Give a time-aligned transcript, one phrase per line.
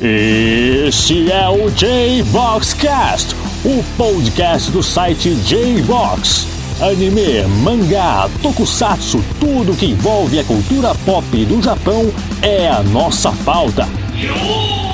[0.00, 6.48] Este é o J-Boxcast, o podcast do site J-Box.
[6.80, 12.12] Anime, mangá, tokusatsu, tudo que envolve a cultura pop do Japão
[12.42, 13.86] é a nossa pauta.
[14.10, 14.93] Sejam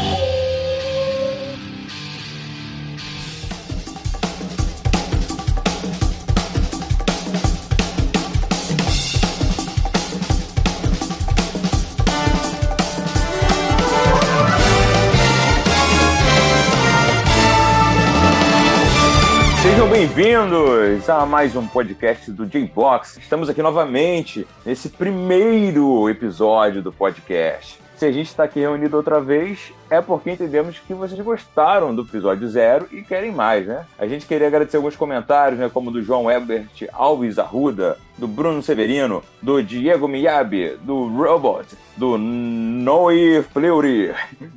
[20.14, 23.18] bem-vindos a mais um podcast do J-Box.
[23.18, 27.78] Estamos aqui novamente nesse primeiro episódio do podcast.
[27.96, 32.02] Se a gente está aqui reunido outra vez, é porque entendemos que vocês gostaram do
[32.02, 33.84] episódio zero e querem mais, né?
[33.98, 35.68] A gente queria agradecer alguns comentários, né?
[35.68, 41.66] Como do João Ebert Alves Arruda, do Bruno Severino, do Diego Miyabi, do Robot,
[41.96, 44.14] do Noe Fleury,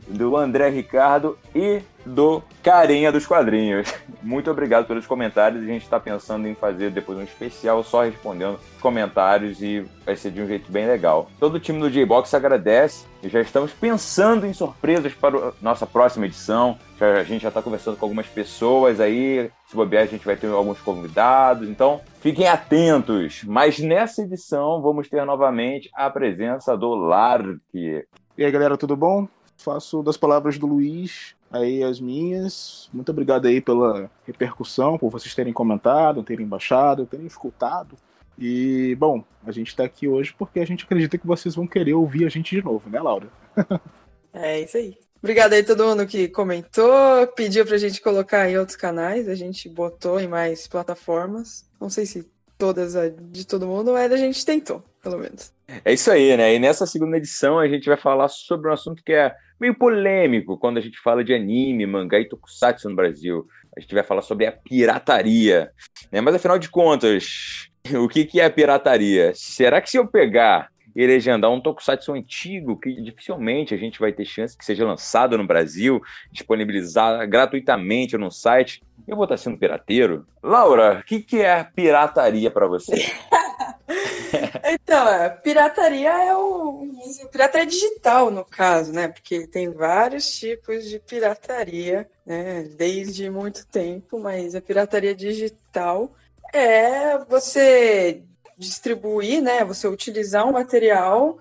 [0.08, 3.94] do André Ricardo e do Carinha dos Quadrinhos.
[4.22, 5.64] Muito obrigado pelos comentários.
[5.64, 10.16] A gente está pensando em fazer depois um especial só respondendo os comentários e vai
[10.16, 11.30] ser de um jeito bem legal.
[11.40, 15.88] Todo o time do J-Box agradece e já estamos pensando em surpresas para a nossa
[15.88, 16.78] próxima edição.
[17.00, 19.50] A gente já está conversando com algumas pessoas aí.
[19.68, 21.70] Se bobear, a gente vai ter alguns convidados.
[21.70, 23.42] Então, fiquem atentos.
[23.46, 27.58] Mas nessa edição, vamos ter novamente a presença do Lark.
[27.74, 28.04] E
[28.38, 29.26] aí, galera, tudo bom?
[29.56, 32.90] Faço das palavras do Luiz aí as minhas.
[32.92, 37.96] Muito obrigado aí pela repercussão, por vocês terem comentado, terem baixado, terem escutado.
[38.38, 41.94] E, bom, a gente está aqui hoje porque a gente acredita que vocês vão querer
[41.94, 43.30] ouvir a gente de novo, né, Laura?
[44.34, 45.03] é isso aí.
[45.24, 49.70] Obrigada aí todo mundo que comentou, pediu pra gente colocar em outros canais, a gente
[49.70, 51.66] botou em mais plataformas.
[51.80, 52.94] Não sei se todas
[53.32, 55.54] de todo mundo, mas a gente tentou, pelo menos.
[55.86, 56.54] É isso aí, né?
[56.54, 60.58] E nessa segunda edição a gente vai falar sobre um assunto que é meio polêmico
[60.58, 63.48] quando a gente fala de anime, mangá e tokusatsu no Brasil.
[63.78, 65.72] A gente vai falar sobre a pirataria.
[66.12, 66.20] Né?
[66.20, 69.32] Mas afinal de contas, o que, que é a pirataria?
[69.34, 74.14] Será que se eu pegar e legendar um tokusatsu antigo, que dificilmente a gente vai
[74.14, 79.58] ter chance que seja lançado no Brasil, disponibilizado gratuitamente no site, eu vou estar sendo
[79.58, 80.26] pirateiro?
[80.42, 82.94] Laura, o que, que é pirataria para você?
[84.64, 86.88] então, a pirataria é o.
[87.32, 89.08] Pirataria digital, no caso, né?
[89.10, 92.64] Porque tem vários tipos de pirataria, né?
[92.78, 96.14] Desde muito tempo, mas a pirataria digital
[96.54, 98.24] é você
[98.64, 99.64] distribuir, né?
[99.66, 101.38] Você utilizar um material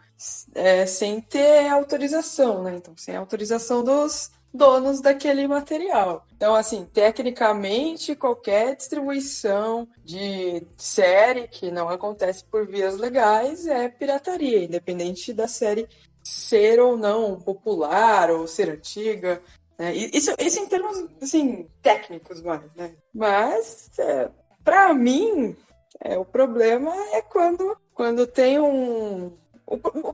[0.55, 2.77] é, sem ter autorização, né?
[2.77, 6.27] Então, sem autorização dos donos daquele material.
[6.37, 14.65] Então, assim, tecnicamente, qualquer distribuição de série que não acontece por vias legais é pirataria,
[14.65, 15.89] independente da série
[16.23, 19.43] ser ou não popular ou ser antiga.
[19.79, 19.95] Né?
[19.95, 22.93] Isso, isso em termos, assim, técnicos mais, né?
[23.15, 24.29] Mas, é,
[24.63, 25.57] para mim,
[26.01, 29.33] é, o problema é quando, quando tem um,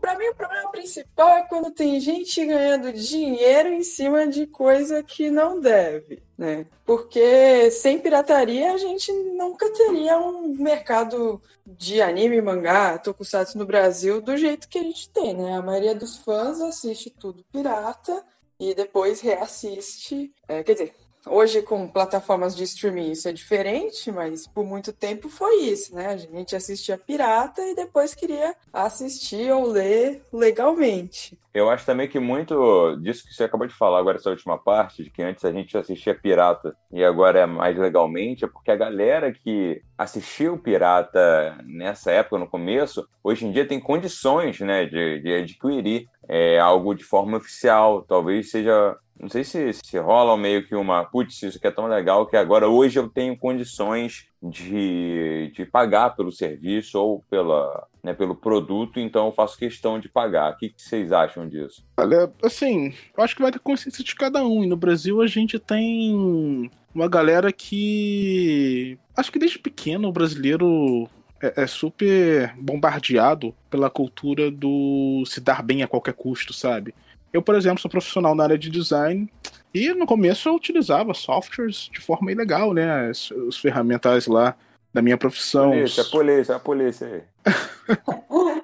[0.00, 5.02] para mim, o problema principal é quando tem gente ganhando dinheiro em cima de coisa
[5.02, 6.66] que não deve, né?
[6.84, 14.20] Porque sem pirataria a gente nunca teria um mercado de anime, mangá, tokusatsu no Brasil
[14.20, 15.56] do jeito que a gente tem, né?
[15.56, 18.24] A maioria dos fãs assiste tudo pirata
[18.60, 20.32] e depois reassiste.
[20.46, 20.94] É, quer dizer,
[21.30, 26.08] Hoje, com plataformas de streaming, isso é diferente, mas por muito tempo foi isso, né?
[26.08, 31.38] A gente assistia pirata e depois queria assistir ou ler legalmente.
[31.52, 35.02] Eu acho também que muito disso que você acabou de falar agora, essa última parte,
[35.02, 38.76] de que antes a gente assistia pirata e agora é mais legalmente, é porque a
[38.76, 45.20] galera que assistiu pirata nessa época, no começo, hoje em dia tem condições né, de,
[45.20, 48.02] de adquirir é, algo de forma oficial.
[48.02, 51.86] Talvez seja não sei se, se rola meio que uma, putz, isso aqui é tão
[51.86, 58.14] legal que agora hoje eu tenho condições de, de pagar pelo serviço ou pela, né,
[58.14, 60.52] pelo produto, então eu faço questão de pagar.
[60.52, 61.84] O que, que vocês acham disso?
[61.96, 64.62] Olha, assim, eu acho que vai ter consciência de cada um.
[64.62, 68.98] E no Brasil a gente tem uma galera que.
[69.16, 71.08] Acho que desde pequeno o brasileiro
[71.42, 76.94] é, é, super bombardeado pela cultura do se dar bem a qualquer custo, sabe?
[77.32, 79.30] Eu, por exemplo, sou profissional na área de design
[79.72, 83.10] e no começo eu utilizava softwares de forma ilegal, né?
[83.10, 84.56] Os, os ferramentais lá
[84.92, 85.70] da minha profissão.
[85.70, 87.22] Polícia, a polícia, a polícia aí.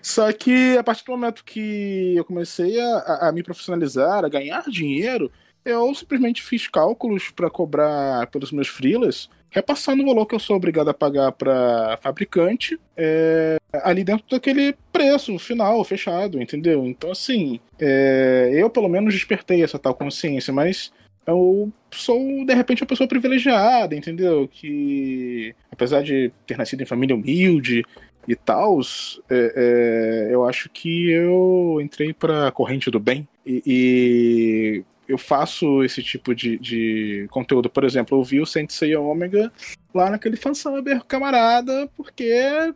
[0.00, 4.62] Só que a partir do momento que eu comecei a, a me profissionalizar, a ganhar
[4.68, 5.30] dinheiro,
[5.64, 10.56] eu simplesmente fiz cálculos para cobrar pelos meus freelas, repassando o valor que eu sou
[10.56, 16.86] obrigado a pagar para fabricante, é, ali dentro daquele preço final, fechado, entendeu?
[16.86, 20.92] Então, assim, é, eu pelo menos despertei essa tal consciência, mas
[21.26, 24.48] eu sou, de repente, uma pessoa privilegiada, entendeu?
[24.48, 27.82] Que, apesar de ter nascido em família humilde
[28.28, 28.80] e tal,
[29.28, 35.18] é, é, eu acho que eu entrei para a corrente do bem e, e eu
[35.18, 37.70] faço esse tipo de, de conteúdo.
[37.70, 39.52] Por exemplo, eu vi o Sensei Omega
[39.96, 42.32] lá naquele fansaber camarada, porque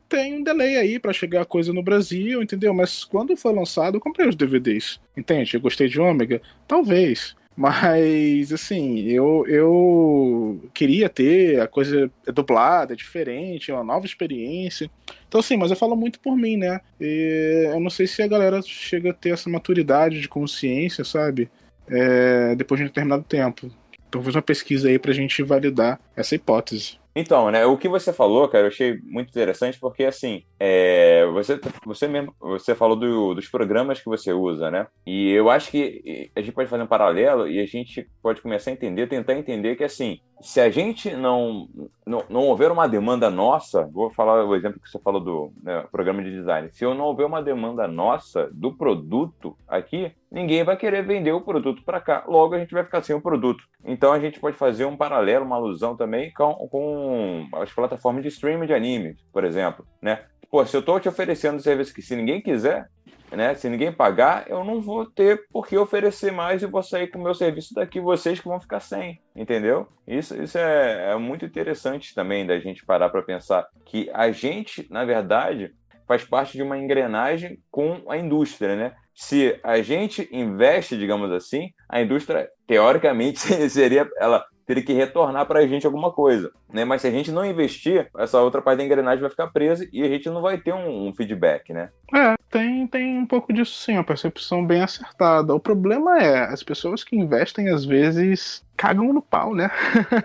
[0.08, 2.74] tem um delay aí para chegar a coisa no Brasil, entendeu?
[2.74, 5.00] Mas quando foi lançado, eu comprei os DVDs.
[5.16, 5.54] Entende?
[5.54, 6.40] Eu gostei de Omega?
[6.66, 7.36] Talvez.
[7.56, 14.90] Mas, assim, eu, eu queria ter a coisa dublada, diferente, uma nova experiência.
[15.28, 16.80] Então, assim, mas eu falo muito por mim, né?
[16.98, 21.50] E eu não sei se a galera chega a ter essa maturidade de consciência, sabe?
[21.90, 23.70] é, depois de um determinado tempo.
[24.08, 26.98] Então, fiz uma pesquisa aí para a gente validar essa hipótese.
[27.20, 31.60] Então, né, o que você falou, cara, eu achei muito interessante porque, assim, é, você,
[31.84, 34.86] você mesmo, você falou do, dos programas que você usa, né?
[35.06, 38.70] E eu acho que a gente pode fazer um paralelo e a gente pode começar
[38.70, 41.68] a entender, tentar entender que, assim, se a gente não,
[42.06, 45.84] não, não houver uma demanda nossa, vou falar o exemplo que você falou do né,
[45.92, 50.76] programa de design, se eu não houver uma demanda nossa do produto aqui, ninguém vai
[50.76, 53.64] querer vender o produto para cá, logo a gente vai ficar sem o produto.
[53.84, 58.28] Então a gente pode fazer um paralelo, uma alusão também com, com as plataformas de
[58.28, 60.24] streaming de anime, por exemplo, né?
[60.50, 62.88] Pô, se eu estou te oferecendo um serviço que se ninguém quiser,
[63.30, 63.54] né?
[63.54, 67.18] Se ninguém pagar, eu não vou ter por que oferecer mais e vou sair com
[67.18, 69.86] o meu serviço daqui, vocês que vão ficar sem, entendeu?
[70.06, 74.86] Isso, isso é, é muito interessante também da gente parar para pensar que a gente,
[74.90, 75.72] na verdade,
[76.06, 78.94] faz parte de uma engrenagem com a indústria, né?
[79.20, 85.60] Se a gente investe, digamos assim, a indústria, teoricamente, seria ela teria que retornar para
[85.60, 86.86] a gente alguma coisa, né?
[86.86, 90.02] Mas se a gente não investir, essa outra parte da engrenagem vai ficar presa e
[90.02, 91.90] a gente não vai ter um, um feedback, né?
[92.14, 95.54] É, tem, tem um pouco disso sim, uma percepção bem acertada.
[95.54, 99.70] O problema é, as pessoas que investem às vezes cagam no pau, né?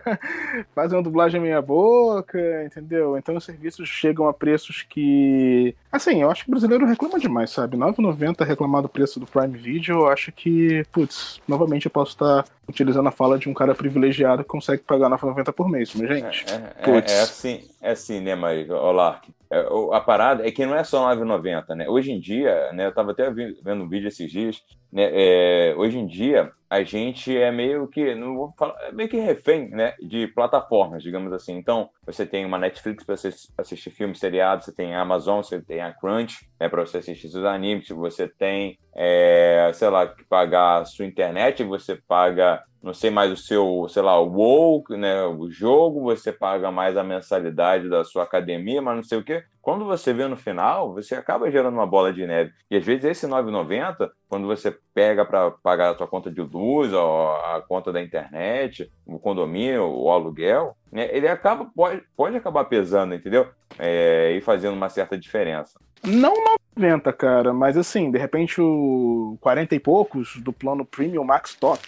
[0.74, 3.18] Fazem uma dublagem meia boca, entendeu?
[3.18, 5.76] Então os serviços chegam a preços que.
[5.92, 7.78] Assim, eu acho que o brasileiro reclama demais, sabe?
[7.78, 12.46] 9,90 reclamar do preço do Prime Video, eu acho que, putz, novamente eu posso estar
[12.68, 16.46] utilizando a fala de um cara privilegiado que consegue pagar 9,90 por mês, mas gente.
[16.50, 19.22] É, é, é, é assim, é assim, né, mas, olá.
[19.56, 21.88] É, a parada é que não é só 9,90, né?
[21.88, 24.62] Hoje em dia, né, eu estava até vendo um vídeo esses dias,
[24.92, 29.08] né, é, hoje em dia a gente é meio que, não vou falar, é meio
[29.08, 31.56] que refém, né, de plataformas, digamos assim.
[31.58, 33.16] Então, você tem uma Netflix para
[33.58, 37.30] assistir filmes, seriados, você tem a Amazon, você tem a Crunch, né, para você assistir
[37.30, 42.94] seus animes, você tem, é, sei lá, que pagar a sua internet, você paga não
[42.94, 47.04] sei mais o seu, sei lá, o WoW, né, o jogo, você paga mais a
[47.04, 49.44] mensalidade da sua academia, mas não sei o quê.
[49.66, 52.54] Quando você vê no final, você acaba gerando uma bola de neve.
[52.70, 56.94] E às vezes esse 9,90, quando você pega para pagar a sua conta de luz,
[56.94, 63.16] a conta da internet, o condomínio, o aluguel, né, ele acaba pode, pode acabar pesando,
[63.16, 63.50] entendeu?
[63.80, 65.80] É, e fazendo uma certa diferença.
[66.04, 66.32] Não
[66.76, 71.82] 90, cara, mas assim, de repente o 40 e poucos do plano Premium Max Top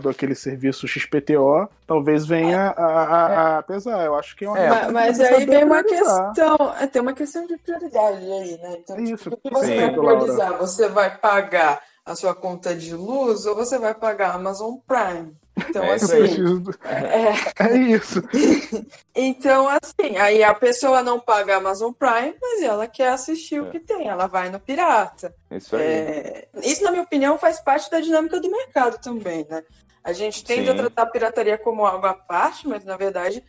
[0.00, 4.04] do aquele serviço XPTO, talvez venha a, a, a pesar.
[4.04, 7.12] Eu acho que é uma é, Mas, mas aí vem uma questão, é, tem uma
[7.12, 8.76] questão de prioridade aí, né?
[8.78, 10.58] Então, Isso, tipo, o que você vai priorizar?
[10.58, 15.34] Você vai pagar a sua conta de luz ou você vai pagar a Amazon Prime?
[15.56, 16.64] Então, é assim.
[16.84, 18.22] É, é isso.
[19.14, 23.60] então, assim, aí a pessoa não paga a Amazon Prime, mas ela quer assistir é.
[23.60, 25.34] o que tem, ela vai no pirata.
[25.50, 25.82] Isso aí.
[25.82, 26.48] É...
[26.62, 29.62] Isso, na minha opinião, faz parte da dinâmica do mercado também, né?
[30.02, 30.72] A gente tende Sim.
[30.72, 33.42] a tratar a pirataria como algo à parte, mas na verdade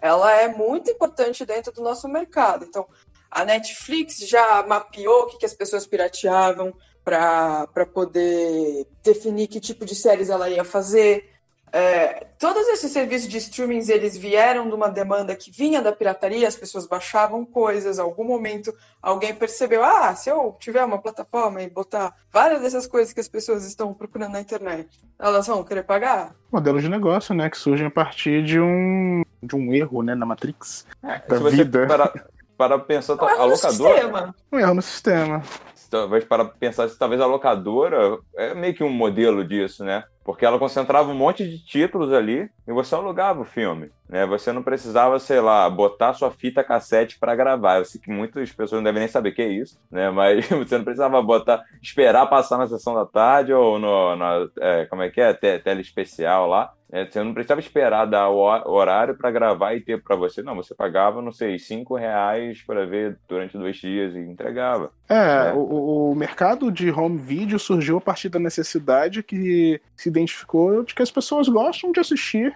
[0.00, 2.64] ela é muito importante dentro do nosso mercado.
[2.64, 2.86] Então,
[3.30, 6.72] a Netflix já mapeou o que, que as pessoas pirateavam
[7.04, 11.28] para poder definir que tipo de séries ela ia fazer.
[11.72, 16.46] É, todos esses serviços de streaming eles vieram de uma demanda que vinha da pirataria,
[16.46, 18.72] as pessoas baixavam coisas, em algum momento
[19.02, 23.28] alguém percebeu, ah, se eu tiver uma plataforma e botar várias dessas coisas que as
[23.28, 26.34] pessoas estão procurando na internet, elas vão querer pagar?
[26.50, 30.26] Modelo de negócio, né, que surge a partir de um, de um erro, né, na
[30.26, 31.86] Matrix é, da vida.
[31.86, 32.12] Para,
[32.56, 34.34] para pensar, um a locadora...
[34.52, 35.42] Um erro no sistema
[35.88, 40.04] talvez para pensar se talvez a locadora é meio que um modelo disso, né?
[40.28, 43.90] Porque ela concentrava um monte de títulos ali e você alugava o filme.
[44.06, 44.26] né?
[44.26, 47.78] Você não precisava, sei lá, botar sua fita cassete para gravar.
[47.78, 50.10] Eu sei que muitas pessoas não devem nem saber o que é isso, né?
[50.10, 54.84] Mas você não precisava botar, esperar passar na sessão da tarde ou no, na, é,
[54.84, 56.74] como é que é, tele especial lá.
[56.90, 58.38] É, você não precisava esperar dar o
[58.72, 60.42] horário para gravar e ter para você.
[60.42, 64.90] Não, você pagava, não sei, cinco reais para ver durante dois dias e entregava.
[65.08, 65.52] É, né?
[65.54, 70.94] o, o, mercado de home video surgiu a partir da necessidade que se identificou de
[70.94, 72.54] que as pessoas gostam de assistir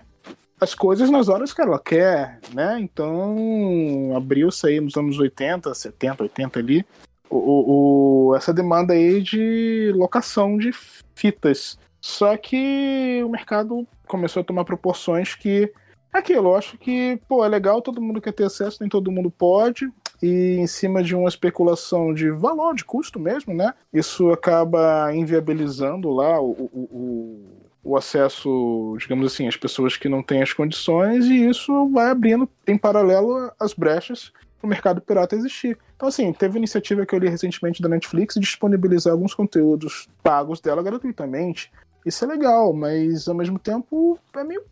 [0.61, 2.79] as coisas nas horas que ela quer, né?
[2.79, 6.87] Então, abriu-se aí nos anos 80, 70, 80 ali,
[7.29, 10.71] o, o, essa demanda aí de locação de
[11.17, 11.79] fitas.
[12.01, 15.73] Só que o mercado começou a tomar proporções que
[16.13, 19.31] aquilo, eu acho que, pô, é legal, todo mundo quer ter acesso, nem todo mundo
[19.31, 19.91] pode,
[20.23, 23.75] e em cima de uma especulação de valor, de custo mesmo, né?
[23.93, 27.41] Isso acaba inviabilizando lá o, o,
[27.83, 32.49] o acesso, digamos assim, às pessoas que não têm as condições, e isso vai abrindo,
[32.67, 35.77] em paralelo, as brechas para o mercado pirata existir.
[35.97, 40.61] Então, assim, teve iniciativa que eu li recentemente da Netflix de disponibilizar alguns conteúdos pagos
[40.61, 41.73] dela gratuitamente.
[42.07, 44.63] Isso é legal, mas ao mesmo tempo é meio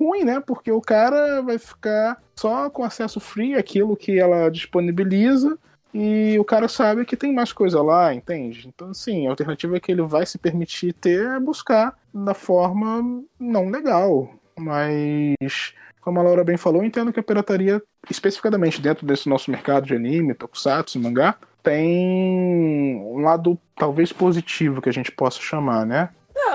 [0.00, 0.40] ruim, né?
[0.40, 5.58] Porque o cara vai ficar só com acesso free aquilo que ela disponibiliza
[5.92, 8.68] e o cara sabe que tem mais coisa lá, entende?
[8.68, 13.68] Então, assim, a alternativa que ele vai se permitir ter é buscar da forma não
[13.68, 14.32] legal.
[14.58, 19.86] Mas, como a Laura bem falou, entendo que a pirataria, especificamente dentro desse nosso mercado
[19.86, 26.10] de anime, tokusatsu, mangá, tem um lado talvez positivo que a gente possa chamar, né?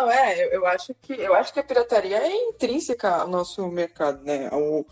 [0.06, 4.24] Não, é, eu, acho que eu acho que a pirataria é intrínseca ao nosso mercado,
[4.24, 4.50] né?
[4.52, 4.86] O,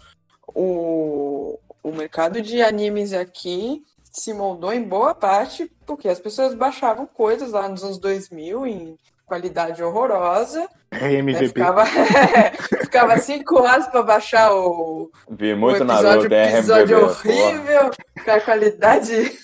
[0.48, 7.06] o, o mercado de animes aqui se moldou em boa parte porque as pessoas baixavam
[7.06, 10.68] coisas lá nos anos 2000 em qualidade horrorosa.
[10.92, 11.42] É, MVP.
[11.42, 11.48] Né?
[11.48, 11.86] Ficava,
[12.82, 17.92] ficava cinco horas para baixar o, Vi muito o episódio, Naruto, é, episódio horrível,
[18.24, 19.40] com a qualidade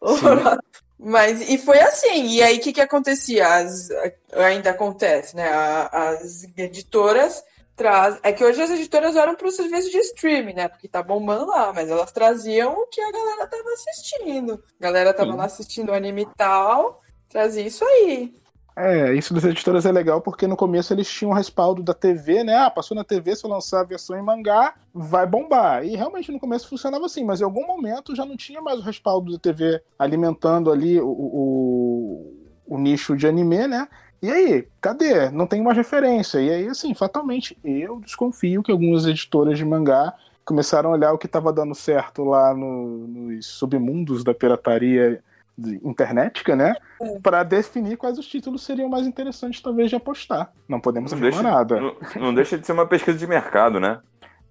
[0.00, 0.60] horrorosa.
[0.98, 3.46] Mas, e foi assim, e aí o que, que acontecia?
[3.46, 3.88] As,
[4.32, 5.48] ainda acontece, né?
[5.90, 7.42] As editoras
[7.76, 8.18] traz.
[8.22, 10.68] É que hoje as editoras olham para o serviço de streaming, né?
[10.68, 14.62] Porque tá bombando lá, mas elas traziam o que a galera tava assistindo.
[14.80, 15.36] A galera tava Sim.
[15.36, 18.32] lá assistindo o anime e tal, trazia isso aí.
[18.76, 22.42] É, isso das editoras é legal porque no começo eles tinham o respaldo da TV,
[22.42, 22.56] né?
[22.56, 25.84] Ah, passou na TV, se eu lançar a versão em mangá, vai bombar.
[25.84, 28.82] E realmente no começo funcionava assim, mas em algum momento já não tinha mais o
[28.82, 32.32] respaldo da TV alimentando ali o, o,
[32.66, 33.86] o nicho de anime, né?
[34.20, 35.30] E aí, cadê?
[35.30, 36.40] Não tem mais referência.
[36.40, 40.14] E aí, assim, fatalmente, eu desconfio que algumas editoras de mangá
[40.44, 45.22] começaram a olhar o que estava dando certo lá no, nos submundos da pirataria
[45.58, 46.74] internetica, né?
[47.00, 47.18] É.
[47.20, 50.52] Para definir quais os títulos seriam mais interessantes, talvez, de apostar.
[50.68, 51.80] Não podemos não afirmar deixa, nada.
[51.80, 54.00] Não, não deixa de ser uma pesquisa de mercado, né?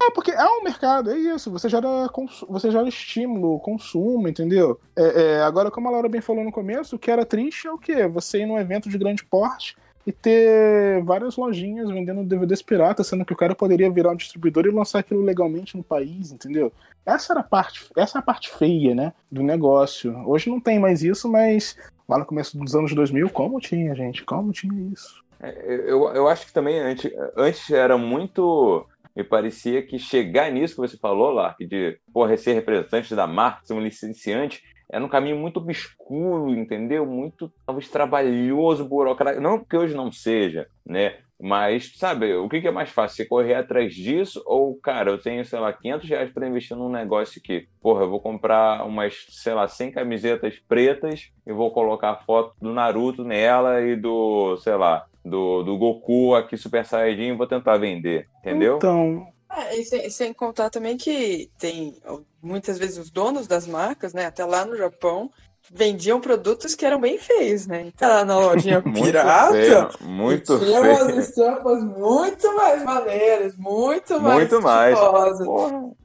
[0.01, 1.51] É, porque é um mercado, é isso.
[1.51, 1.87] Você gera,
[2.49, 4.79] você gera estímulo, consumo, entendeu?
[4.95, 7.71] É, é, agora, como a Laura bem falou no começo, o que era triste é
[7.71, 8.07] o quê?
[8.07, 13.25] Você ir num evento de grande porte e ter várias lojinhas vendendo DVDs piratas, sendo
[13.25, 16.71] que o cara poderia virar um distribuidor e lançar aquilo legalmente no país, entendeu?
[17.05, 20.13] Essa era a parte, essa é a parte feia, né, do negócio.
[20.27, 24.23] Hoje não tem mais isso, mas lá no começo dos anos 2000, como tinha, gente?
[24.23, 25.23] Como tinha isso?
[25.41, 25.51] É,
[25.87, 30.81] eu, eu acho que também antes, antes era muito me parecia que chegar nisso que
[30.81, 35.35] você falou, Lark, de porra, ser representante da marca, ser um licenciante, era um caminho
[35.35, 37.03] muito obscuro, entendeu?
[37.03, 39.41] Muito, talvez, trabalhoso, burocrático.
[39.41, 41.15] Não que hoje não seja, né?
[41.41, 43.17] Mas, sabe, o que é mais fácil?
[43.17, 46.91] Você correr atrás disso ou, cara, eu tenho, sei lá, 500 reais para investir num
[46.91, 52.11] negócio que, porra, eu vou comprar umas, sei lá, 100 camisetas pretas e vou colocar
[52.11, 57.35] a foto do Naruto nela e do, sei lá, do, do Goku aqui Super Saiyajin
[57.35, 58.77] vou tentar vender, entendeu?
[58.77, 59.32] Então.
[59.55, 61.95] É, e sem, sem contar também que tem
[62.41, 64.25] muitas vezes os donos das marcas, né?
[64.25, 65.29] Até lá no Japão,
[65.71, 67.83] vendiam produtos que eram bem feios, né?
[67.87, 70.95] Então, lá na lojinha pirata, feio, muito tinha feio.
[70.95, 74.97] umas estampas muito mais maneiras, muito mais Muito mais.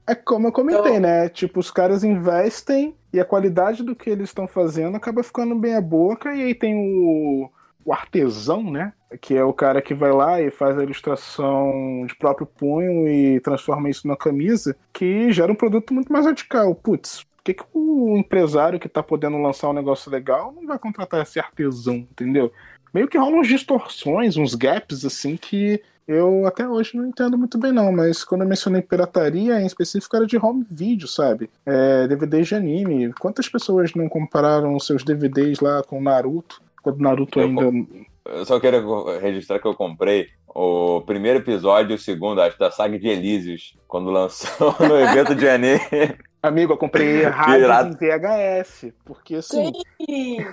[0.07, 1.01] É como eu comentei, então...
[1.01, 1.29] né?
[1.29, 5.75] Tipo, os caras investem e a qualidade do que eles estão fazendo acaba ficando bem
[5.75, 7.51] a boca e aí tem o
[7.89, 8.93] o artesão, né?
[9.21, 13.41] Que é o cara que vai lá e faz a ilustração de próprio punho e
[13.41, 16.75] transforma isso na camisa, que gera um produto muito mais radical.
[16.75, 20.79] Putz, por que, que o empresário que tá podendo lançar um negócio legal não vai
[20.79, 22.53] contratar esse artesão, entendeu?
[22.93, 27.59] Meio que rolam uns distorções, uns gaps, assim, que eu até hoje não entendo muito
[27.59, 31.51] bem não, mas quando eu mencionei pirataria, em específico era de home video, sabe?
[31.67, 33.13] É, DVDs de anime.
[33.13, 36.63] Quantas pessoas não compararam seus DVDs lá com Naruto?
[36.83, 37.87] Quando Naruto eu ainda.
[38.29, 42.71] Eu só quero registrar que eu comprei o primeiro episódio e o segundo, acho, da
[42.71, 45.81] saga de Elísios, quando lançou no evento de anime.
[46.43, 49.73] Amigo, eu comprei rádios em VHS, porque assim.
[50.07, 50.47] Tem,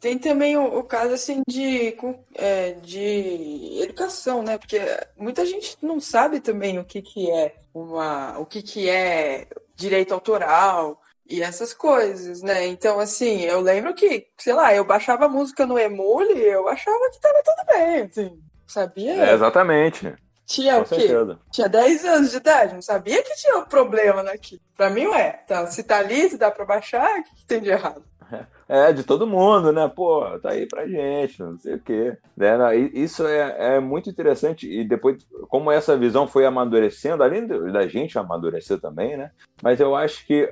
[0.00, 1.96] tem também o, o, caso assim de,
[2.34, 4.58] é, de educação, né?
[4.58, 4.80] Porque
[5.16, 8.38] muita gente não sabe também o que, que é uma.
[8.38, 12.66] o que, que é direito autoral e essas coisas, né?
[12.66, 17.10] Então, assim, eu lembro que, sei lá, eu baixava música no Emule e eu achava
[17.10, 19.26] que tava tudo bem, assim, sabia?
[19.26, 20.14] É, exatamente.
[20.46, 21.00] Tinha Com o quê?
[21.06, 21.38] Certeza.
[21.52, 24.62] Tinha 10 anos de idade, não sabia que tinha um problema naquilo.
[24.74, 27.60] Pra mim, ué, tá, se tá ali, se dá pra baixar, o que, que tem
[27.60, 28.02] de errado?
[28.32, 28.46] É,
[28.94, 29.88] de todo mundo, né?
[29.88, 32.16] Pô, tá aí pra gente, não sei o quê.
[32.36, 32.76] Né?
[32.92, 34.70] Isso é, é muito interessante.
[34.70, 39.30] E depois, como essa visão foi amadurecendo, além da gente amadurecer também, né?
[39.62, 40.48] Mas eu acho que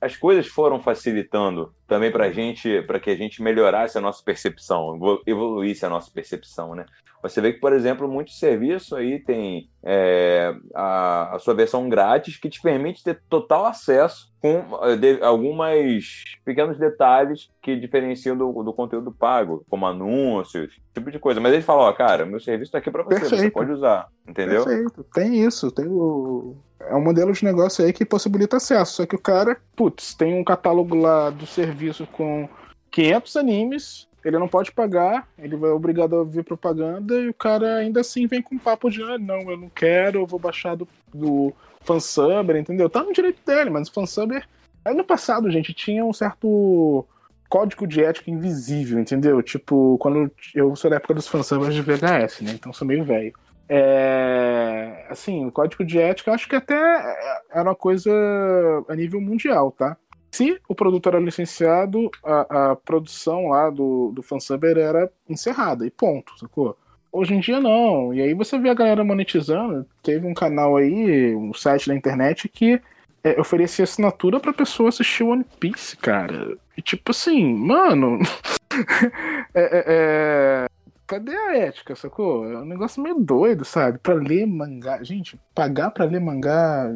[0.00, 4.98] as coisas foram facilitando também pra gente, para que a gente melhorasse a nossa percepção,
[5.26, 6.84] evoluísse a nossa percepção, né?
[7.22, 12.36] Você vê que, por exemplo, muitos serviços aí tem é, a, a, sua versão grátis
[12.36, 18.62] que te permite ter total acesso com eh, de, algumas pequenos detalhes que diferenciam do,
[18.62, 21.40] do, conteúdo pago, como anúncios, tipo de coisa.
[21.40, 23.42] Mas eles falam, ó, cara, meu serviço está aqui para você, Perfeito.
[23.42, 24.64] você pode usar, entendeu?
[24.64, 26.54] Perfeito, tem isso, tem o...
[26.78, 30.38] É um modelo de negócio aí que possibilita acesso, só que o cara, putz, tem
[30.38, 32.48] um catálogo lá do serviço com
[32.92, 37.76] 500 animes, ele não pode pagar, ele vai obrigado a ouvir propaganda e o cara
[37.76, 40.86] ainda assim vem com papo de ah, não, eu não quero, eu vou baixar do,
[41.12, 42.90] do fansubber, entendeu?
[42.90, 44.46] Tá no direito dele, mas o fansubber.
[44.84, 47.04] Aí no passado, gente, tinha um certo
[47.48, 49.42] código de ética invisível, entendeu?
[49.42, 52.52] Tipo, quando eu sou da época dos fansubbers de VHS, né?
[52.54, 53.32] Então sou meio velho.
[53.68, 56.74] É, assim, o código de ética acho que até
[57.50, 58.10] era uma coisa
[58.88, 59.96] a nível mundial, tá?
[60.30, 65.90] Se o produto era licenciado, a, a produção lá do, do fansubber era encerrada e
[65.90, 66.76] ponto, sacou?
[67.10, 68.12] Hoje em dia não.
[68.12, 69.86] E aí você vê a galera monetizando.
[70.02, 72.80] Teve um canal aí, um site da internet que
[73.24, 76.56] é, oferecia assinatura pra pessoa assistir One Piece, cara.
[76.76, 78.18] E tipo assim, mano.
[79.54, 80.66] é, é, é,
[81.06, 82.50] cadê a ética, sacou?
[82.50, 83.98] É um negócio meio doido, sabe?
[83.98, 85.02] Pra ler mangá.
[85.02, 86.90] Gente, pagar pra ler mangá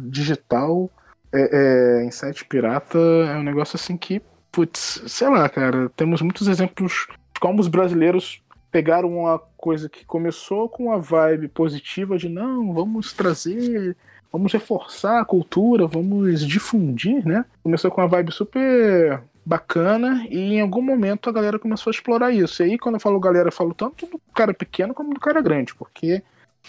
[0.00, 0.90] digital
[1.32, 6.22] é, é, em site pirata é um negócio assim que, putz, sei lá, cara, temos
[6.22, 12.16] muitos exemplos de como os brasileiros pegaram uma coisa que começou com uma vibe positiva
[12.16, 13.96] de não, vamos trazer,
[14.32, 17.44] vamos reforçar a cultura, vamos difundir, né?
[17.62, 22.32] Começou com uma vibe super bacana e em algum momento a galera começou a explorar
[22.32, 22.62] isso.
[22.62, 25.40] E aí, quando eu falo galera, eu falo tanto do cara pequeno como do cara
[25.40, 26.20] grande, porque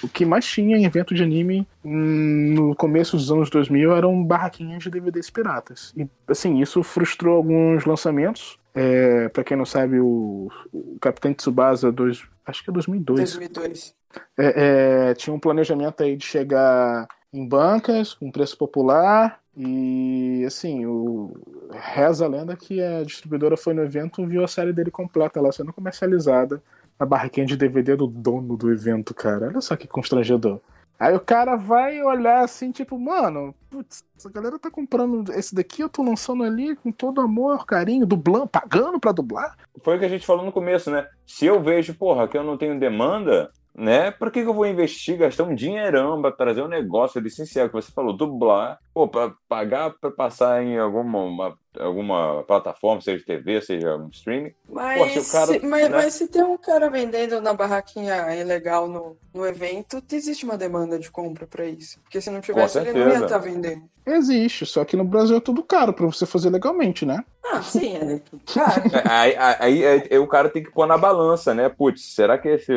[0.03, 4.23] o que mais tinha em evento de anime hum, no começo dos anos 2000 eram
[4.23, 5.91] barraquinhas de DVDs piratas.
[5.97, 8.59] E, assim, isso frustrou alguns lançamentos.
[8.75, 13.17] É, para quem não sabe, o, o Capitão Tsubasa, dois, acho que é 2002.
[13.17, 13.95] 2002.
[14.37, 19.39] É, é, tinha um planejamento aí de chegar em bancas, com preço popular.
[19.59, 21.35] E, assim, o,
[21.71, 25.51] reza a lenda que a distribuidora foi no evento viu a série dele completa lá
[25.51, 26.61] sendo comercializada
[26.99, 29.47] a barraquinha de DVD do dono do evento, cara.
[29.47, 30.59] Olha só que constrangedor.
[30.99, 35.81] Aí o cara vai olhar assim, tipo, mano, putz, essa galera tá comprando esse daqui,
[35.81, 39.55] eu tô lançando ali com todo amor, carinho, dublando, pagando pra dublar.
[39.83, 41.07] Foi o que a gente falou no começo, né?
[41.25, 44.09] Se eu vejo, porra, que eu não tenho demanda, né?
[44.09, 47.75] Por que, que eu vou investir, gastar um dinheirão pra trazer um negócio licenciado, que
[47.75, 53.61] você falou, dublar, pô, pra pagar pra passar em alguma uma, alguma plataforma, seja TV,
[53.61, 54.51] seja um streaming.
[54.67, 55.95] Mas, pô, se, cara, se, mas, né?
[55.95, 60.97] mas, se tem um cara vendendo na barraquinha ilegal no, no evento, existe uma demanda
[60.97, 62.01] de compra para isso.
[62.01, 63.83] Porque se não tivesse, ele não ia estar tá vendendo.
[64.07, 67.23] Existe, só que no Brasil é tudo caro para você fazer legalmente, né?
[67.49, 68.81] Ah, sim, é tudo caro.
[69.09, 71.69] aí, aí, aí, aí, o cara tem que pôr na balança, né?
[71.69, 72.73] Putz, será que esse,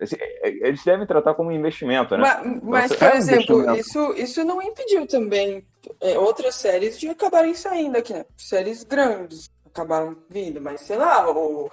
[0.00, 2.22] esse, Eles devem tratar como investimento, né?
[2.22, 5.62] Mas, mas por é exemplo, isso, isso não impediu também
[6.00, 8.24] é, outras séries de acabarem saindo aqui, né?
[8.36, 11.70] Séries grandes acabaram vindo, mas sei lá, o,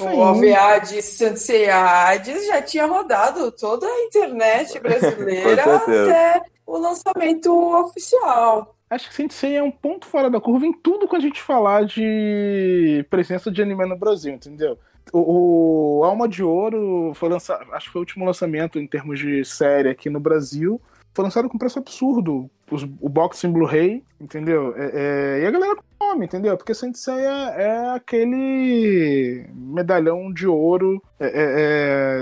[0.00, 7.50] o OVA de Sansei Hades já tinha rodado toda a internet brasileira até o lançamento
[7.80, 8.76] oficial.
[8.90, 11.84] Acho que Sensei é um ponto fora da curva em tudo quando a gente falar
[11.84, 14.78] de presença de anime no Brasil, entendeu?
[15.10, 19.18] O, o Alma de Ouro foi lançado, acho que foi o último lançamento em termos
[19.18, 20.80] de série aqui no Brasil
[21.18, 22.48] foi lançado com preço absurdo.
[22.70, 24.72] Os, o box em Blu-ray, entendeu?
[24.76, 26.56] É, é, e a galera come, entendeu?
[26.56, 31.32] Porque Sensei é, é aquele medalhão de ouro é, é,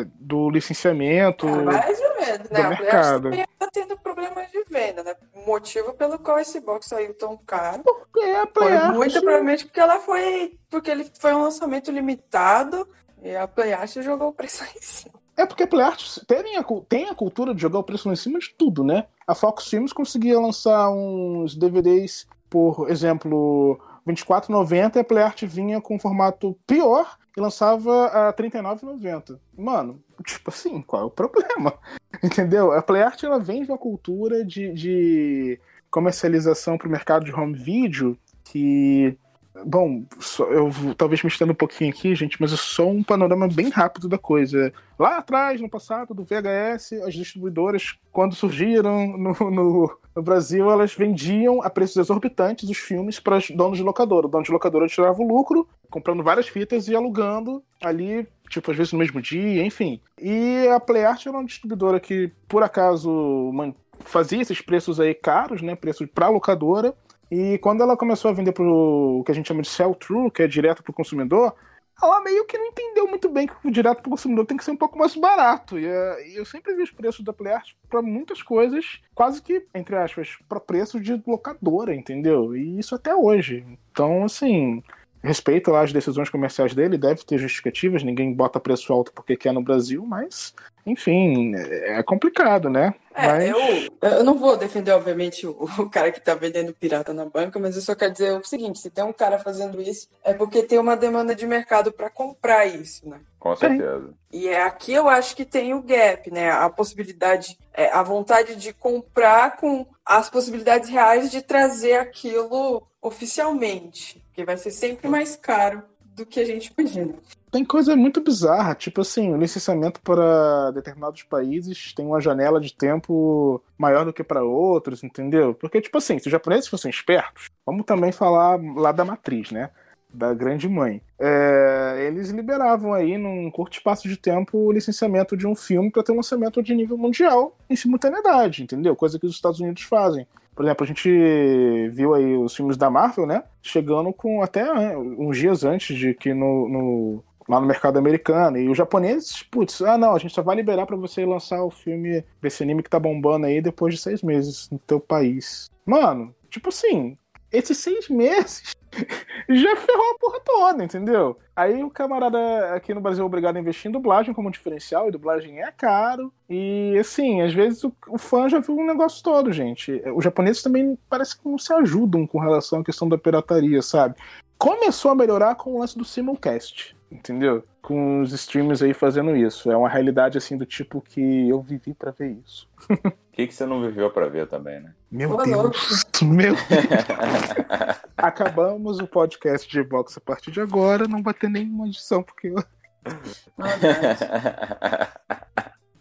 [0.00, 1.46] é do licenciamento.
[1.46, 2.62] É, mais ou menos, né?
[2.62, 3.30] Do mercado.
[3.58, 5.14] tá tendo problemas de venda, né?
[5.34, 7.82] O motivo pelo qual esse box saiu tão caro.
[7.84, 10.56] Porque é a Foi muito provavelmente porque ela foi.
[10.70, 12.88] Porque ele foi um lançamento limitado
[13.22, 15.25] E a PlayArt jogou o preço em cima.
[15.36, 18.16] É porque a PlayArt tem a, tem a cultura de jogar o preço lá em
[18.16, 19.06] cima de tudo, né?
[19.26, 25.96] A Fox Films conseguia lançar uns DVDs, por exemplo, 24,90 e a PlayArt vinha com
[25.96, 29.38] um formato pior e lançava a 39,90.
[29.56, 31.74] Mano, tipo assim, qual é o problema?
[32.24, 32.72] Entendeu?
[32.72, 38.16] A PlayArt ela vende uma cultura de, de comercialização para o mercado de home video
[38.44, 39.18] que
[39.64, 40.04] Bom,
[40.50, 44.08] eu talvez me estendo um pouquinho aqui, gente, mas é só um panorama bem rápido
[44.08, 44.72] da coisa.
[44.98, 50.94] Lá atrás, no passado, do VHS, as distribuidoras, quando surgiram no, no, no Brasil, elas
[50.94, 54.26] vendiam a preços exorbitantes os filmes para os donos de locadora.
[54.26, 58.76] O dono de locadora tirava o lucro, comprando várias fitas e alugando ali, tipo, às
[58.76, 60.00] vezes no mesmo dia, enfim.
[60.20, 63.52] E a PlayArt era uma distribuidora que, por acaso,
[64.00, 65.74] fazia esses preços aí caros, né?
[65.74, 66.94] Preços para locadora
[67.30, 70.46] e quando ela começou a vender pro que a gente chama de sell-through, que é
[70.46, 71.54] direto pro consumidor,
[72.02, 74.70] ela meio que não entendeu muito bem que o direto pro consumidor tem que ser
[74.70, 75.78] um pouco mais barato.
[75.78, 79.96] E, uh, eu sempre vi os preços da PlayArt para muitas coisas, quase que, entre
[79.96, 82.54] aspas, para preço de locadora, entendeu?
[82.54, 83.64] E isso até hoje.
[83.90, 84.82] Então, assim,
[85.22, 89.52] respeito lá as decisões comerciais dele, deve ter justificativas, ninguém bota preço alto porque quer
[89.52, 92.94] no Brasil, mas, enfim, é complicado, né?
[93.14, 93.48] É, mas...
[93.48, 97.58] eu, eu não vou defender, obviamente, o, o, cara que tá vendendo pirata na banca,
[97.58, 100.62] mas eu só quero dizer o seguinte: se tem um cara fazendo isso, é porque
[100.62, 103.20] tem uma demanda de mercado para comprar isso, né?
[103.38, 104.10] Com certeza.
[104.32, 106.50] E é aqui eu acho que tem o gap, né?
[106.50, 114.22] A possibilidade, é, a vontade de comprar com as possibilidades reais de trazer aquilo oficialmente,
[114.36, 115.82] que vai ser sempre mais caro
[116.14, 117.14] do que a gente imagina.
[117.50, 122.74] Tem coisa muito bizarra, tipo assim, o licenciamento para determinados países tem uma janela de
[122.74, 125.54] tempo maior do que para outros, entendeu?
[125.54, 129.70] Porque, tipo assim, se os japoneses fossem espertos, vamos também falar lá da matriz, né?
[130.12, 131.00] Da grande mãe.
[131.18, 136.02] É, eles liberavam aí, num curto espaço de tempo, o licenciamento de um filme para
[136.02, 138.94] ter um lançamento de nível mundial em simultaneidade, entendeu?
[138.94, 140.26] Coisa que os Estados Unidos fazem.
[140.56, 143.44] Por exemplo, a gente viu aí os filmes da Marvel, né?
[143.62, 144.64] Chegando com até
[144.96, 148.56] uns dias antes de que no, no lá no mercado americano.
[148.56, 151.70] E os japoneses, putz, ah não, a gente só vai liberar para você lançar o
[151.70, 155.70] filme desse anime que tá bombando aí depois de seis meses no teu país.
[155.84, 157.16] Mano, tipo assim,
[157.56, 158.74] esses seis meses
[159.48, 161.38] já ferrou a porra toda, entendeu?
[161.54, 165.12] Aí o camarada aqui no Brasil é obrigado a investir em dublagem como diferencial, e
[165.12, 166.32] dublagem é caro.
[166.48, 170.02] E assim, às vezes o, o fã já viu um negócio todo, gente.
[170.14, 174.16] Os japoneses também parece que não se ajudam com relação à questão da pirataria, sabe?
[174.58, 177.64] Começou a melhorar com o lance do simulcast entendeu?
[177.82, 179.70] Com os streamers aí fazendo isso.
[179.70, 182.68] É uma realidade assim do tipo que eu vivi para ver isso.
[182.90, 182.96] O
[183.32, 184.94] que, que você não viveu para ver também, né?
[185.10, 186.04] Meu Olá, Deus!
[186.22, 186.64] Meu Deus!
[188.16, 191.06] Acabamos o podcast de box a partir de agora.
[191.06, 192.56] Não vai ter nenhuma edição, porque eu.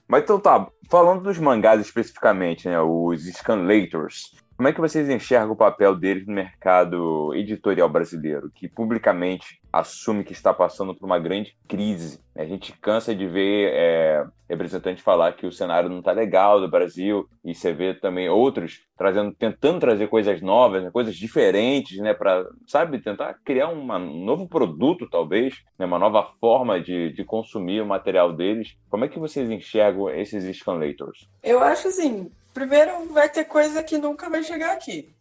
[0.07, 2.79] Mas então tá, falando dos mangás especificamente, né?
[2.79, 4.33] Os scanlators.
[4.57, 10.23] Como é que vocês enxergam o papel deles no mercado editorial brasileiro, que publicamente assume
[10.23, 12.21] que está passando por uma grande crise?
[12.33, 16.69] A gente cansa de ver é, representantes falar que o cenário não está legal do
[16.69, 22.13] Brasil, e você vê também outros trazendo, tentando trazer coisas novas, né, coisas diferentes, né,
[22.13, 27.25] para, sabe, tentar criar uma, um novo produto, talvez, né, uma nova forma de, de
[27.25, 28.73] consumir o material deles.
[28.89, 31.29] Como é que vocês enxergam esses scanlators?
[31.43, 35.13] Eu acho assim, Primeiro, vai ter coisa que nunca vai chegar aqui.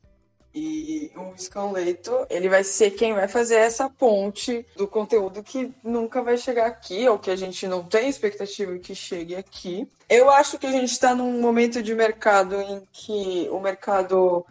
[0.55, 6.23] E o Scanleto, ele vai ser quem vai fazer essa ponte do conteúdo que nunca
[6.23, 9.89] vai chegar aqui, ou que a gente não tem expectativa que chegue aqui.
[10.09, 14.47] Eu acho que a gente está num momento de mercado em que o mercado,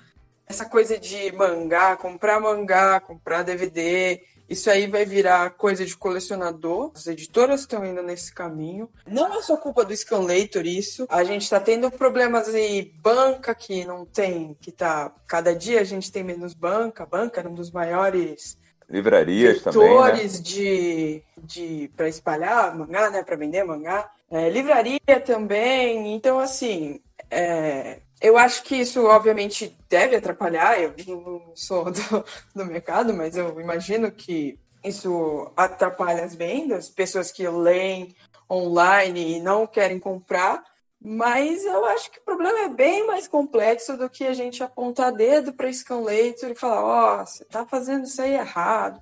[0.45, 6.91] essa coisa de mangá, comprar mangá, comprar DVD, isso aí vai virar coisa de colecionador.
[6.95, 8.89] As editoras estão indo nesse caminho.
[9.07, 11.05] Não é só culpa do Scanlator isso.
[11.09, 15.11] A gente está tendo problemas aí, banca que não tem, que tá.
[15.27, 17.05] Cada dia a gente tem menos banca.
[17.05, 18.57] Banca era um dos maiores
[18.89, 20.27] livrarias também, né?
[20.27, 26.13] de, de para espalhar mangá, né, para vender mangá, é, livraria também.
[26.13, 26.99] Então assim,
[27.31, 30.79] é, eu acho que isso, obviamente, deve atrapalhar.
[30.79, 37.33] Eu não sou do, do mercado, mas eu imagino que isso atrapalha as vendas, pessoas
[37.33, 38.15] que leem
[38.49, 40.63] online e não querem comprar.
[41.01, 45.11] Mas eu acho que o problema é bem mais complexo do que a gente apontar
[45.11, 49.01] dedo para Scanlator e falar: ó, oh, você está fazendo isso aí errado.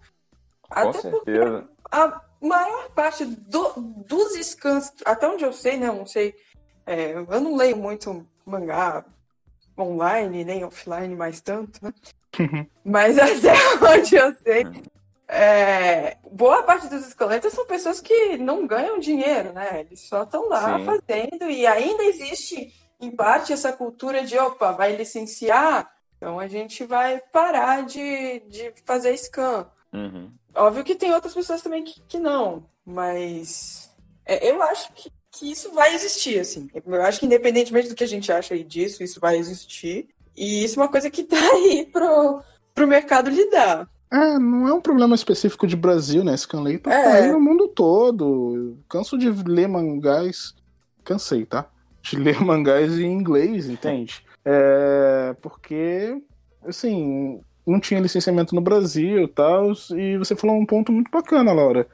[0.68, 1.70] Com Até certeza.
[1.92, 3.74] a maior parte do,
[4.08, 5.90] dos scans, até onde eu sei, né?
[5.90, 6.36] Eu não sei.
[6.92, 9.06] É, eu não leio muito mangá
[9.80, 11.94] online, nem offline mais tanto, né?
[12.38, 12.68] Uhum.
[12.84, 14.66] Mas até onde eu sei,
[15.28, 19.80] é, boa parte dos esqueletos são pessoas que não ganham dinheiro, né?
[19.80, 20.86] Eles só estão lá Sim.
[20.86, 26.84] fazendo e ainda existe, em parte, essa cultura de opa, vai licenciar, então a gente
[26.84, 29.66] vai parar de, de fazer scan.
[29.94, 30.30] Uhum.
[30.54, 33.90] Óbvio que tem outras pessoas também que, que não, mas
[34.26, 36.70] é, eu acho que, que isso vai existir, assim.
[36.86, 40.10] Eu acho que independentemente do que a gente acha aí disso, isso vai existir.
[40.36, 42.42] E isso é uma coisa que tá aí pro,
[42.76, 43.88] pro mercado lidar.
[44.12, 46.36] É, não é um problema específico de Brasil, né?
[46.36, 47.22] Scanley tá, é.
[47.22, 48.78] aí no mundo todo.
[48.90, 50.54] Canso de ler mangás.
[51.04, 51.66] Cansei, tá?
[52.02, 54.22] De ler mangás em inglês, entende?
[54.44, 56.22] É, porque,
[56.66, 59.72] assim, não tinha licenciamento no Brasil e tal.
[59.96, 61.88] E você falou um ponto muito bacana, Laura.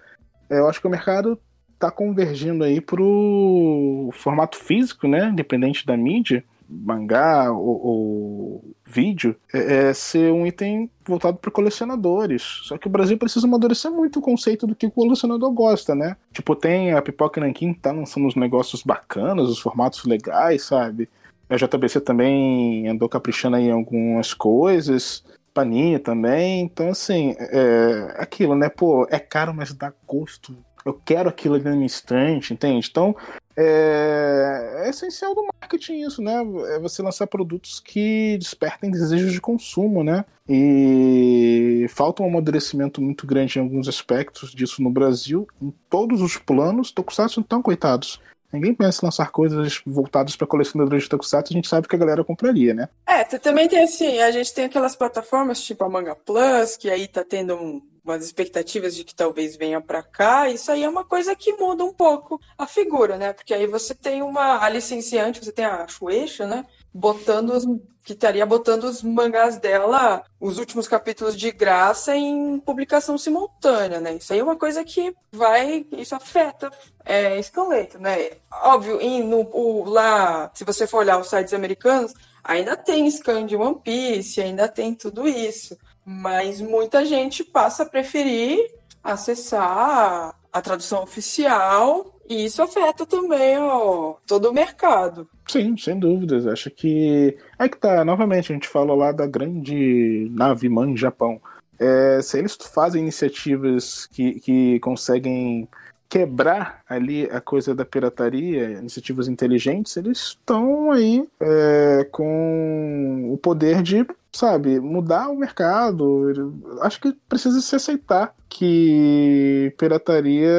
[0.49, 1.39] É, eu acho que o mercado
[1.79, 5.29] tá convergindo aí pro formato físico, né?
[5.29, 12.41] Independente da mídia mangá ou, ou vídeo é, é, ser um item voltado para colecionadores.
[12.63, 16.17] Só que o Brasil precisa amadurecer muito o conceito do que o colecionador gosta, né?
[16.31, 21.09] Tipo, tem a Pipoca Nankin tá lançando uns negócios bacanas, os formatos legais, sabe?
[21.49, 25.23] A JBC também andou caprichando aí em algumas coisas.
[25.53, 26.61] Panini também.
[26.61, 28.69] Então, assim, é, é aquilo, né?
[28.69, 30.55] Pô, é caro, mas dá gosto.
[30.87, 32.87] Eu quero aquilo ali no instante, entende?
[32.89, 33.13] Então,
[33.57, 36.35] é, é, essencial do marketing isso, né?
[36.75, 40.23] É você lançar produtos que despertem desejos de consumo, né?
[40.47, 46.37] E falta um amadurecimento muito grande em alguns aspectos disso no Brasil, em todos os
[46.37, 46.91] planos.
[46.91, 48.21] Tokusatsu estão coitados.
[48.53, 51.99] Ninguém pensa em lançar coisas voltadas para colecionadores de Tokusatsu, a gente sabe que a
[51.99, 52.87] galera compraria, né?
[53.05, 57.07] É, também tem assim, a gente tem aquelas plataformas tipo a Manga Plus, que aí
[57.07, 61.03] tá tendo um umas expectativas de que talvez venha para cá, isso aí é uma
[61.03, 63.33] coisa que muda um pouco a figura, né?
[63.33, 66.65] Porque aí você tem uma a licenciante, você tem a Shueisha, né?
[66.93, 67.65] Botando os,
[68.07, 74.13] que estaria botando os mangás dela, os últimos capítulos de graça em publicação simultânea, né?
[74.13, 76.71] Isso aí é uma coisa que vai, isso afeta
[77.03, 78.31] é, esqueleto, né?
[78.63, 83.45] Óbvio, em, no, o, lá, se você for olhar os sites americanos, ainda tem scan
[83.45, 85.77] de One Piece, ainda tem tudo isso.
[86.09, 88.57] Mas muita gente passa a preferir
[89.03, 95.29] acessar a tradução oficial e isso afeta também ó, todo o mercado.
[95.47, 96.47] Sim, sem dúvidas.
[96.47, 97.37] Acho que.
[97.59, 101.41] É que tá, novamente, a gente falou lá da grande nave mãe Japão.
[101.79, 105.67] É, se eles fazem iniciativas que, que conseguem
[106.09, 113.81] quebrar ali a coisa da pirataria, iniciativas inteligentes, eles estão aí é, com o poder
[113.81, 114.05] de,
[114.37, 116.61] sabe, mudar o mercado.
[116.81, 120.51] Acho que precisa se aceitar que pirataria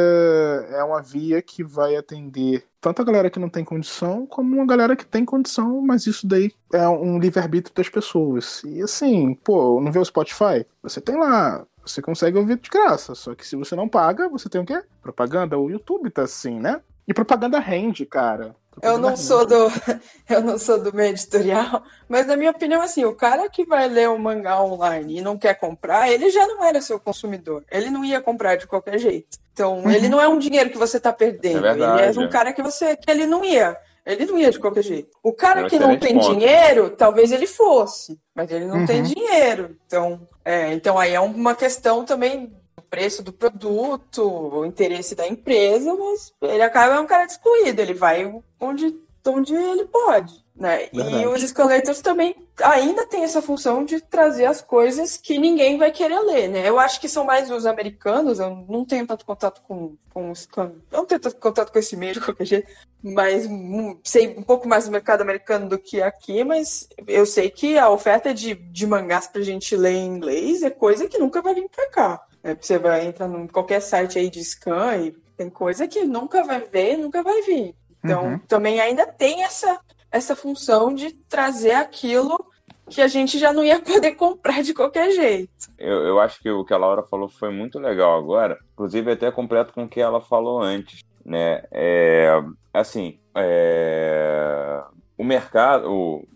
[0.71, 4.67] é uma via que vai atender tanto a galera que não tem condição, como uma
[4.67, 8.62] galera que tem condição, mas isso daí é um livre-arbítrio das pessoas.
[8.64, 10.64] E assim, pô, não vê o Spotify?
[10.83, 13.14] Você tem lá você consegue ouvir de graça.
[13.14, 14.83] Só que se você não paga, você tem o quê?
[15.03, 15.59] Propaganda.
[15.59, 16.81] O YouTube tá assim, né?
[17.07, 18.55] E propaganda rende, cara.
[18.83, 19.69] Eu não sou do
[20.29, 23.88] eu não sou do meio editorial, mas na minha opinião assim, o cara que vai
[23.88, 27.64] ler o mangá online e não quer comprar, ele já não era seu consumidor.
[27.71, 29.38] Ele não ia comprar de qualquer jeito.
[29.53, 29.91] Então, uhum.
[29.91, 31.59] ele não é um dinheiro que você tá perdendo.
[31.59, 33.77] É verdade, ele é um cara que você que ele não ia
[34.09, 35.11] ele não ia de qualquer jeito.
[35.23, 36.33] O cara que não tem ponto.
[36.33, 38.87] dinheiro, talvez ele fosse, mas ele não uhum.
[38.87, 39.77] tem dinheiro.
[39.87, 42.51] Então, é, então aí é uma questão também
[42.90, 47.94] preço do produto, o interesse da empresa, mas ele acaba é um cara excluído, ele
[47.94, 48.96] vai onde,
[49.27, 50.44] onde ele pode.
[50.59, 50.88] Né?
[50.92, 55.92] E os esqueletos também ainda tem essa função de trazer as coisas que ninguém vai
[55.92, 56.68] querer ler, né?
[56.68, 60.48] Eu acho que são mais os americanos, eu não tenho tanto contato com, com os.
[60.57, 62.68] Eu não tenho tanto contato com esse meio de qualquer jeito,
[63.01, 67.51] mas hum, sei um pouco mais do mercado americano do que aqui, mas eu sei
[67.51, 71.40] que a oferta de, de mangás pra gente ler em inglês é coisa que nunca
[71.40, 72.20] vai vir pra cá.
[72.49, 72.57] Né?
[72.61, 76.61] Você vai entrar em qualquer site aí de scan e tem coisa que nunca vai
[76.61, 77.75] ver, nunca vai vir.
[78.03, 78.39] Então, uhum.
[78.41, 79.81] também ainda tem essa
[80.11, 82.43] essa função de trazer aquilo
[82.89, 85.71] que a gente já não ia poder comprar de qualquer jeito.
[85.77, 89.31] Eu, eu acho que o que a Laura falou foi muito legal agora, inclusive até
[89.31, 91.63] completo com o que ela falou antes, né?
[91.71, 92.31] É,
[92.73, 94.83] assim, é,
[95.17, 96.27] o mercado, o,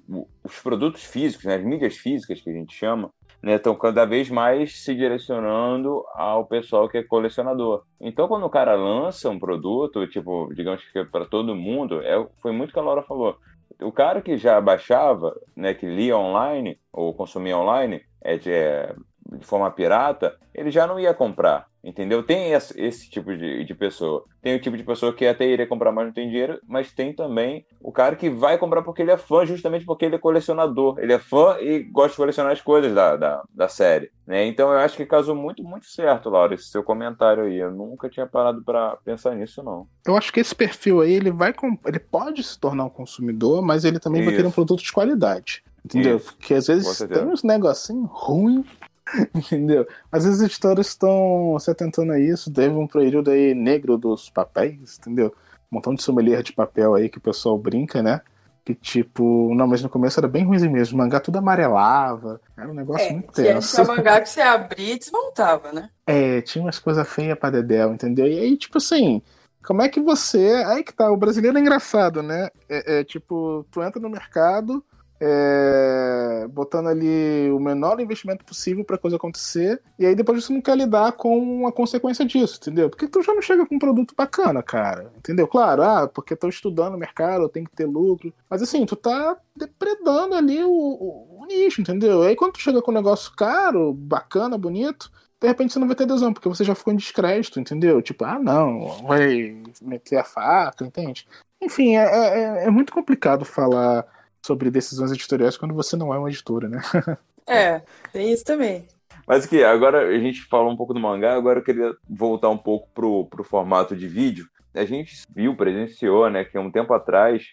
[0.45, 3.11] os produtos físicos, né, as mídias físicas que a gente chama,
[3.43, 7.83] né, estão cada vez mais se direcionando ao pessoal que é colecionador.
[8.01, 12.53] Então, quando o cara lança um produto, tipo, digamos que para todo mundo, é, foi
[12.53, 13.37] muito o que a Laura falou
[13.83, 18.95] o cara que já baixava, né, que lia online ou consumia online, é de, é,
[19.39, 21.67] de forma pirata, ele já não ia comprar.
[21.83, 22.23] Entendeu?
[22.23, 24.25] Tem esse, esse tipo de, de, pessoa.
[24.41, 26.61] Tem o tipo de pessoa que até iria comprar, mas não tem dinheiro.
[26.67, 30.15] Mas tem também o cara que vai comprar porque ele é fã, justamente porque ele
[30.15, 31.01] é colecionador.
[31.01, 34.13] Ele é fã e gosta de colecionar as coisas da, da, da série.
[34.25, 34.47] Né?
[34.47, 37.57] Então eu acho que casou muito, muito certo, Laura, esse seu comentário aí.
[37.59, 39.89] Eu nunca tinha parado para pensar nisso, não.
[40.07, 41.53] Eu acho que esse perfil aí, ele vai
[41.85, 44.31] ele pode se tornar um consumidor, mas ele também Isso.
[44.31, 45.65] vai ter um produto de qualidade.
[45.85, 46.19] Entendeu?
[46.19, 46.35] Isso.
[46.37, 48.67] Porque às vezes tem uns negocinhos ruins
[49.35, 49.87] Entendeu?
[50.11, 52.53] Às vezes as editoras estão se atentando a isso.
[52.53, 55.35] Teve um período aí negro dos papéis, entendeu?
[55.71, 58.21] Um montão de sommelier de papel aí que o pessoal brinca, né?
[58.65, 60.95] Que tipo, não, mas no começo era bem ruim mesmo.
[60.95, 62.41] O mangá tudo amarelava.
[62.57, 63.75] Era um negócio é, muito tenso.
[63.75, 65.91] Tinha mangá que você abria e desmontava, né?
[66.07, 68.27] É, tinha umas coisas feias pra Dedel, entendeu?
[68.27, 69.21] E aí, tipo assim,
[69.65, 70.63] como é que você.
[70.67, 72.51] Aí que tá, o brasileiro é engraçado, né?
[72.69, 74.85] É, é tipo, tu entra no mercado,
[75.25, 80.61] é, botando ali o menor investimento possível para coisa acontecer, e aí depois você não
[80.61, 82.91] quer lidar com a consequência disso, entendeu?
[82.91, 85.47] Porque tu já não chega com um produto bacana, cara, entendeu?
[85.47, 88.97] Claro, ah, porque tô estudando o mercado, eu tenho que ter lucro, mas assim, tu
[88.97, 92.23] tá depredando ali o, o, o nicho, entendeu?
[92.23, 95.09] Aí quando tu chega com um negócio caro, bacana, bonito,
[95.41, 98.03] de repente você não vai ter adesão, porque você já ficou em descrédito, entendeu?
[98.03, 101.29] Tipo, ah, não, vai meter a faca, entende?
[101.61, 104.05] Enfim, é, é, é muito complicado falar
[104.45, 106.81] sobre decisões editoriais quando você não é uma editora, né?
[107.47, 108.87] é, tem isso também.
[109.27, 112.59] Mas que agora a gente falou um pouco do mangá, agora eu queria voltar um
[112.59, 114.47] pouco pro, pro formato de vídeo.
[114.75, 117.53] A gente viu, presenciou, né, que um tempo atrás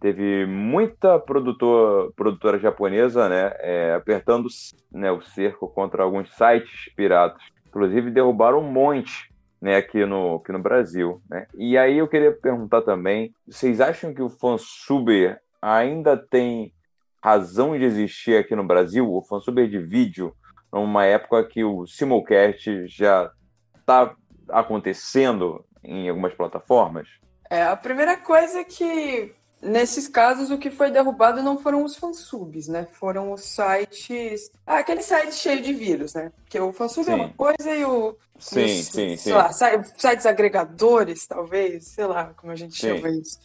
[0.00, 4.48] teve muita produtor, produtora japonesa, né, é, apertando
[4.90, 7.42] né, o cerco contra alguns sites piratas.
[7.68, 11.46] Inclusive derrubaram um monte, né, aqui no, aqui no Brasil, né.
[11.54, 16.74] E aí eu queria perguntar também, vocês acham que o fansuber ainda tem
[17.22, 20.34] razão de existir aqui no Brasil, o fansub de vídeo,
[20.72, 23.30] numa época que o simulcast já
[23.78, 24.14] está
[24.48, 27.08] acontecendo em algumas plataformas?
[27.48, 31.96] É, a primeira coisa é que nesses casos o que foi derrubado não foram os
[31.96, 32.86] fansubs, né?
[32.92, 34.50] Foram os sites.
[34.66, 36.32] Ah, aquele site cheio de vírus, né?
[36.36, 37.12] Porque o fansub sim.
[37.12, 38.16] é uma coisa e o.
[38.38, 39.32] Sim, os, sim, sei sim.
[39.32, 42.96] lá, sites agregadores, talvez, sei lá como a gente sim.
[42.96, 43.38] chama isso.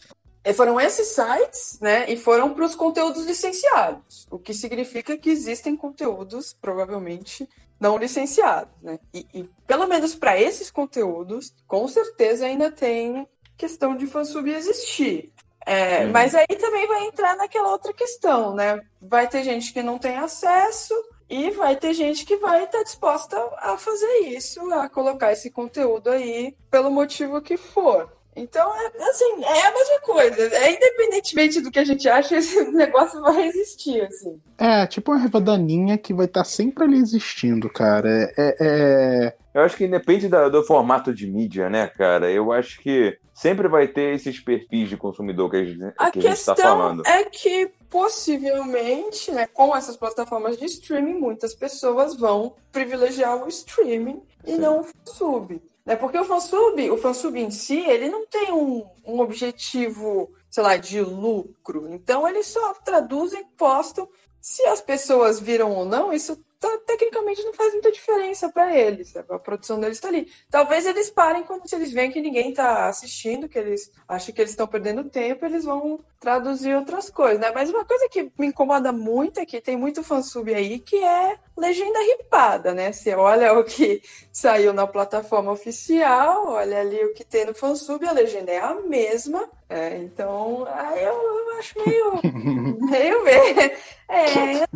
[0.44, 2.10] E foram esses sites, né?
[2.10, 7.48] E foram para os conteúdos licenciados, o que significa que existem conteúdos, provavelmente,
[7.78, 8.98] não licenciados, né?
[9.12, 15.32] E, e pelo menos para esses conteúdos, com certeza ainda tem questão de fansub existir.
[15.66, 16.06] É.
[16.06, 18.80] Mas aí também vai entrar naquela outra questão, né?
[19.02, 20.94] Vai ter gente que não tem acesso
[21.28, 26.08] e vai ter gente que vai estar disposta a fazer isso, a colocar esse conteúdo
[26.08, 28.10] aí pelo motivo que for.
[28.38, 30.42] Então, é, assim, é a mesma coisa.
[30.56, 34.40] É, independentemente do que a gente acha, esse negócio vai existir, assim.
[34.56, 38.08] É, tipo uma revadaninha que vai estar tá sempre ali existindo, cara.
[38.08, 39.36] É, é, é...
[39.54, 42.30] Eu acho que independe da, do formato de mídia, né, cara?
[42.30, 46.18] Eu acho que sempre vai ter esses perfis de consumidor que a gente, a que
[46.18, 47.06] a gente tá falando.
[47.06, 54.22] é que possivelmente, né, com essas plataformas de streaming, muitas pessoas vão privilegiar o streaming
[54.44, 54.58] e Sim.
[54.58, 55.60] não o sub.
[55.88, 55.96] Né?
[55.96, 60.76] Porque o fansub, o fansub em si, ele não tem um, um objetivo, sei lá,
[60.76, 61.88] de lucro.
[61.94, 64.06] Então eles só traduzem, postam.
[64.38, 69.14] Se as pessoas viram ou não, isso tá, tecnicamente não faz muita diferença para eles.
[69.16, 70.30] A produção deles está ali.
[70.50, 74.40] Talvez eles parem quando se eles veem que ninguém está assistindo, que eles acham que
[74.40, 77.52] eles estão perdendo tempo, eles vão traduzir outras coisas, né?
[77.54, 81.38] Mas uma coisa que me incomoda muito é que tem muito fansub aí que é
[81.56, 82.92] legenda ripada, né?
[82.92, 88.04] Você olha o que saiu na plataforma oficial, olha ali o que tem no fansub,
[88.06, 89.48] a legenda é a mesma.
[89.68, 92.20] É, então, aí eu, eu acho meio.
[92.90, 93.72] meio.
[94.08, 94.66] É.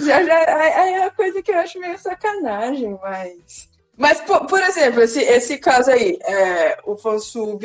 [0.00, 3.68] Já, já, é a coisa que eu acho meio sacanagem, mas.
[3.96, 7.64] Mas, por, por exemplo, esse, esse caso aí, é, o fansub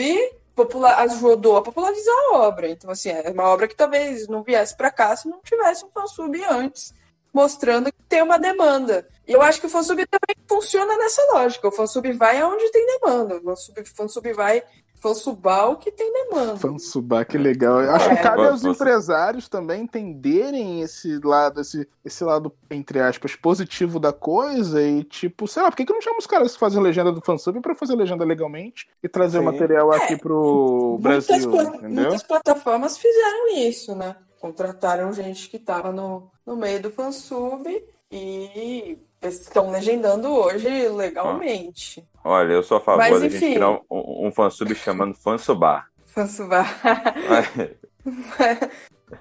[0.55, 2.67] popular, ajudou a popularizar a obra.
[2.67, 5.89] Então, assim, é uma obra que talvez não viesse para cá se não tivesse um
[5.89, 6.93] fansub antes,
[7.31, 9.07] mostrando que tem uma demanda.
[9.27, 11.67] E eu acho que o fansub também funciona nessa lógica.
[11.67, 13.37] O fansub vai aonde tem demanda.
[13.37, 14.63] O fansub, fansub vai
[14.99, 16.57] Fansubal que tem demanda.
[16.57, 17.81] Fansubá, que legal.
[17.81, 18.15] Eu acho é.
[18.15, 24.11] que cabe aos empresários também entenderem esse lado, esse, esse lado, entre aspas, positivo da
[24.11, 27.11] coisa e, tipo, sei lá, por que, que não chama os caras que fazem legenda
[27.11, 29.43] do fansub pra fazer legenda legalmente e trazer Sim.
[29.43, 30.17] o material aqui é.
[30.17, 31.49] pro Brasil?
[31.49, 34.15] Muitas, muitas plataformas fizeram isso, né?
[34.39, 37.63] Contrataram gente que tava no, no meio do fansub
[38.11, 42.07] e estão legendando hoje legalmente.
[42.27, 45.87] Olha, eu sou a favor Mas, da gente criar um, um fansub chamando Fansubar.
[46.07, 46.67] Fansubar.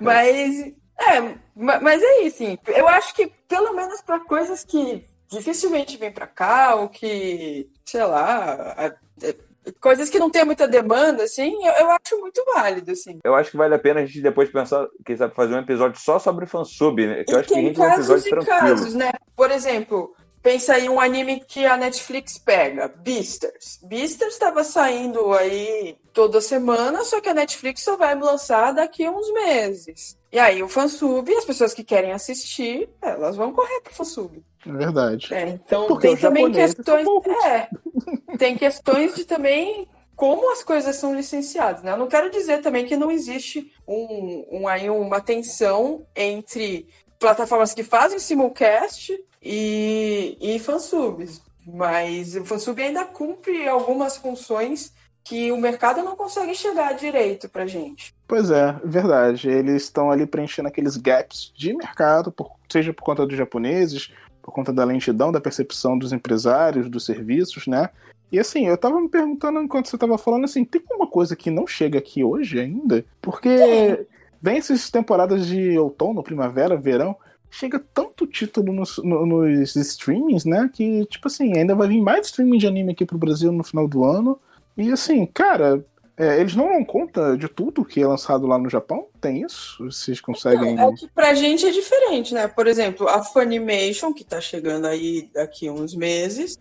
[0.01, 2.59] mas, é, mas é isso, sim.
[2.67, 8.05] Eu acho que, pelo menos para coisas que dificilmente vem para cá, ou que, sei
[8.05, 8.93] lá, a, a,
[9.81, 13.21] coisas que não tem muita demanda, assim, eu, eu, acho muito válido, assim.
[13.23, 16.01] Eu acho que vale a pena a gente depois pensar, quem sabe, fazer um episódio
[16.01, 17.23] só sobre fansub, né?
[17.23, 18.59] Que eu acho que casos um episódio e tranquilo.
[18.59, 19.13] casos, né?
[19.37, 20.13] Por exemplo,
[20.47, 23.81] pensa aí um anime que a Netflix pega, Beasters.
[23.83, 29.11] Beasters estava saindo aí toda semana, só que a Netflix só vai lançar daqui a
[29.11, 30.17] uns meses.
[30.31, 34.41] E aí o fansub, as pessoas que querem assistir, elas vão correr pro fansub.
[34.65, 35.35] É verdade.
[35.35, 37.09] É, então Porque tem também questões.
[37.45, 37.69] É,
[38.39, 41.83] tem questões de também como as coisas são licenciadas.
[41.83, 41.91] Né?
[41.91, 46.87] Eu não quero dizer também que não existe um, um, aí uma tensão entre
[47.19, 49.13] plataformas que fazem simulcast
[49.47, 51.41] e, e fansubs.
[51.67, 54.93] Mas o fansub ainda cumpre algumas funções
[55.25, 58.15] que o mercado não consegue chegar direito pra gente.
[58.29, 59.49] Pois é, verdade.
[59.49, 64.53] Eles estão ali preenchendo aqueles gaps de mercado, por, seja por conta dos japoneses, por
[64.53, 67.91] conta da lentidão da percepção dos empresários, dos serviços, né?
[68.31, 71.51] E assim, eu tava me perguntando enquanto você tava falando assim, tem alguma coisa que
[71.51, 73.05] não chega aqui hoje ainda?
[73.21, 74.07] Porque
[74.41, 77.17] vem essas temporadas de outono, primavera, verão,
[77.59, 80.71] chega tanto título nos, nos streamings, né?
[80.73, 83.89] Que, tipo assim, ainda vai vir mais streaming de anime aqui pro Brasil no final
[83.89, 84.39] do ano.
[84.77, 85.83] E assim, cara,
[86.19, 89.07] é, eles não dão conta de tudo que é lançado lá no Japão?
[89.23, 89.83] Tem isso?
[89.85, 90.75] Vocês conseguem.
[90.75, 92.47] Então, é que pra gente é diferente, né?
[92.47, 96.59] Por exemplo, a Funimation, que tá chegando aí daqui uns meses,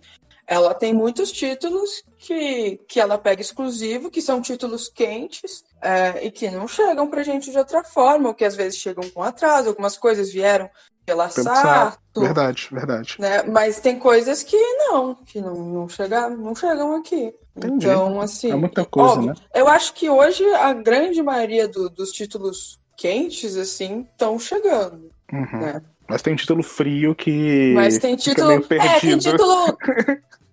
[0.47, 6.31] ela tem muitos títulos que, que ela pega exclusivo, que são títulos quentes é, e
[6.31, 9.69] que não chegam pra gente de outra forma, ou que às vezes chegam com atraso,
[9.69, 10.69] algumas coisas vieram
[11.05, 12.21] pela Sato.
[12.21, 13.15] Verdade, verdade.
[13.19, 13.43] Né?
[13.43, 17.33] Mas tem coisas que não, que não, não, chega, não chegam aqui.
[17.55, 17.85] Entendi.
[17.85, 18.51] Então, assim.
[18.51, 19.35] É muita coisa, óbvio, né?
[19.53, 25.09] Eu acho que hoje a grande maioria do, dos títulos quentes, assim, estão chegando.
[25.31, 25.59] Uhum.
[25.59, 25.81] Né?
[26.07, 27.73] Mas tem título frio que.
[27.73, 28.51] Mas tem título.
[28.51, 29.77] É, tem título.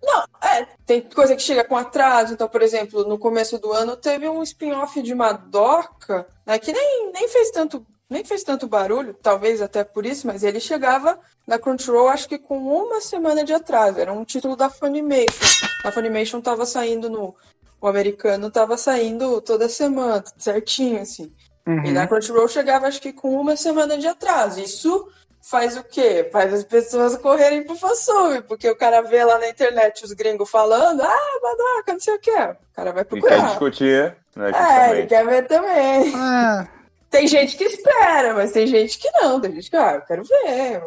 [0.02, 2.34] Não, é, tem coisa que chega com atraso.
[2.34, 7.12] Então, por exemplo, no começo do ano teve um spin-off de Madoka, né, que nem,
[7.12, 11.58] nem fez tanto nem fez tanto barulho, talvez até por isso, mas ele chegava na
[11.58, 13.98] Crunchyroll acho que com uma semana de atraso.
[13.98, 15.66] Era um título da Funimation.
[15.82, 17.34] A Funimation estava saindo no.
[17.80, 21.32] O americano estava saindo toda semana, certinho, assim.
[21.66, 21.86] Uhum.
[21.86, 24.60] E na Crunchyroll chegava acho que com uma semana de atraso.
[24.60, 25.08] Isso
[25.42, 26.28] faz o quê?
[26.32, 30.48] Faz as pessoas correrem pro fansub, porque o cara vê lá na internet os gringos
[30.48, 32.30] falando, ah, Madoka, não sei o quê.
[32.30, 33.36] O cara vai procurar.
[33.36, 34.52] E quer discutir, né?
[34.54, 36.12] É, ele quer ver também.
[36.14, 36.68] Ah.
[37.10, 39.38] Tem gente que espera, mas tem gente que não.
[39.40, 40.82] Tem gente que, ah, eu quero ver.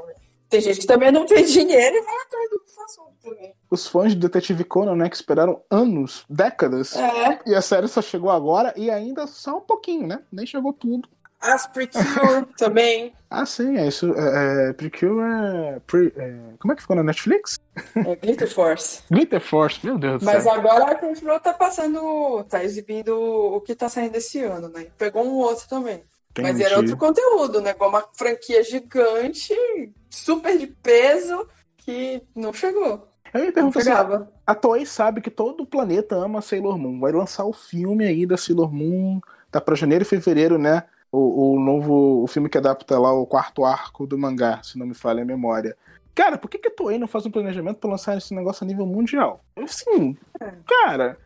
[0.49, 3.53] Tem gente que também não tem dinheiro e vai atrás do fansub também.
[3.69, 7.39] Os fãs de Detetive Conan, né, que esperaram anos, décadas, é.
[7.45, 10.23] e a série só chegou agora e ainda só um pouquinho, né?
[10.31, 11.09] Nem chegou tudo.
[11.45, 13.13] As Precure também.
[13.29, 14.13] Ah, sim, é isso.
[14.15, 17.59] É, é, Precure é, pre, é, Como é que ficou na Netflix?
[17.95, 19.03] É Glitter Force.
[19.11, 20.53] Glitter Force, meu Deus do Mas céu.
[20.53, 22.43] Agora a Crunchyroll tá passando.
[22.45, 24.87] tá exibindo o que tá saindo esse ano, né?
[24.97, 26.03] Pegou um outro também.
[26.31, 26.51] Entendi.
[26.51, 27.73] Mas era outro conteúdo, né?
[27.73, 29.53] Com uma franquia gigante,
[30.09, 33.07] super de peso, que não chegou.
[33.33, 33.91] Eu me pergunto assim,
[34.47, 36.99] a Toei sabe que todo o planeta ama Sailor Moon.
[36.99, 39.19] Vai lançar o filme aí da Sailor Moon,
[39.51, 40.83] tá pra janeiro e fevereiro, né?
[41.15, 44.85] O, o novo o filme que adapta lá o quarto arco do mangá, se não
[44.85, 45.75] me falha a memória.
[46.13, 48.67] Cara, por que, que a Toei não faz um planejamento pra lançar esse negócio a
[48.67, 49.41] nível mundial?
[49.55, 50.51] Assim, é.
[50.65, 51.17] cara,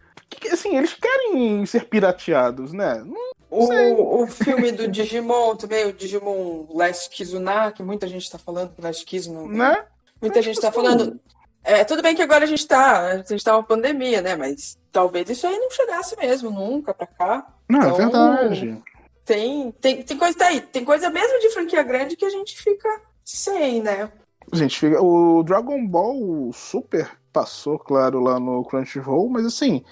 [0.51, 3.03] assim, eles querem ser pirateados, né?
[3.05, 8.37] Não o, o filme do Digimon também, o Digimon Last Kizuna, que muita gente está
[8.37, 9.47] falando do Last Kizuna.
[9.47, 9.83] Né?
[10.21, 11.19] Muita gente está falando.
[11.63, 14.35] É, tudo bem que agora a gente está a gente tá uma pandemia, né?
[14.35, 17.47] Mas talvez isso aí não chegasse mesmo nunca para cá.
[17.67, 18.83] Não, é então, é verdade.
[19.29, 22.57] Tem, tem, tem coisa tá aí, tem coisa mesmo de franquia grande que a gente
[22.57, 22.89] fica
[23.23, 24.11] sem, né?
[24.51, 29.83] Gente, o Dragon Ball Super passou, claro, lá no Crunchyroll, mas assim,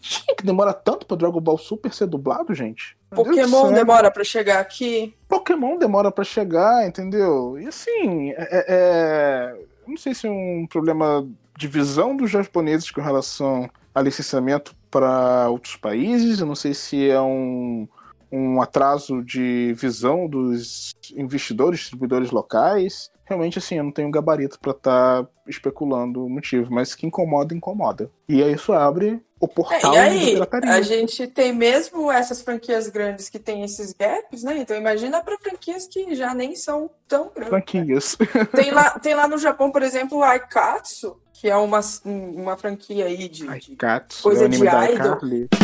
[0.00, 2.96] tinha que demorar tanto pra Dragon Ball Super ser dublado, gente?
[3.10, 5.14] Pokémon demora para chegar aqui.
[5.28, 7.56] Pokémon demora para chegar, entendeu?
[7.56, 9.56] E assim, é, é, é...
[9.86, 11.24] não sei se é um problema
[11.56, 17.08] de visão dos japoneses com relação a licenciamento para outros países, eu não sei se
[17.08, 17.86] é um,
[18.34, 23.10] um atraso de visão dos investidores, distribuidores locais.
[23.24, 27.54] Realmente, assim, eu não tenho gabarito para estar tá especulando o motivo, mas que incomoda,
[27.54, 28.10] incomoda.
[28.28, 32.88] E aí isso abre o portal é, e aí, a gente tem mesmo essas franquias
[32.88, 34.58] grandes que tem esses gaps, né?
[34.58, 37.50] Então imagina para franquias que já nem são tão grandes.
[37.50, 38.18] Franquias.
[38.18, 38.44] Né?
[38.46, 43.06] Tem, lá, tem lá no Japão, por exemplo, o Aikatsu, que é uma, uma franquia
[43.06, 45.18] aí de, Aikatsu, coisa é de idol,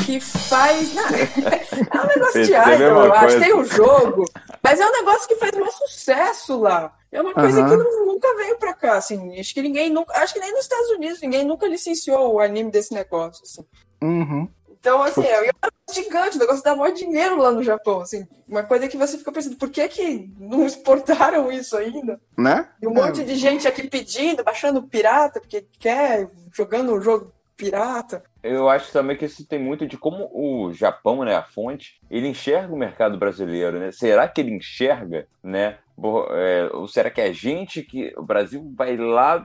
[0.04, 0.92] que faz...
[0.92, 3.40] Não, é um negócio de idol, eu acho.
[3.40, 4.24] Tem o um jogo,
[4.62, 6.92] Mas é um negócio que faz mais sucesso lá.
[7.12, 9.38] É uma coisa que não, nunca veio pra cá, assim.
[9.38, 10.12] Acho que ninguém nunca.
[10.18, 13.64] Acho que nem nos Estados Unidos ninguém nunca licenciou o anime desse negócio, assim.
[14.02, 14.48] Uhum.
[14.80, 18.26] Então, assim, é um gigante, o negócio dá maior dinheiro lá no Japão, assim.
[18.48, 22.18] Uma coisa que você fica pensando, por que que não exportaram isso ainda?
[22.36, 22.66] Né?
[22.82, 28.22] E um monte de gente aqui pedindo, baixando pirata, porque quer, jogando um jogo pirata.
[28.42, 32.28] Eu acho também que isso tem muito de como o Japão, né, a fonte, ele
[32.28, 33.92] enxerga o mercado brasileiro, né?
[33.92, 35.76] Será que ele enxerga, né,
[36.30, 39.44] é, ou será que a gente que o Brasil vai lá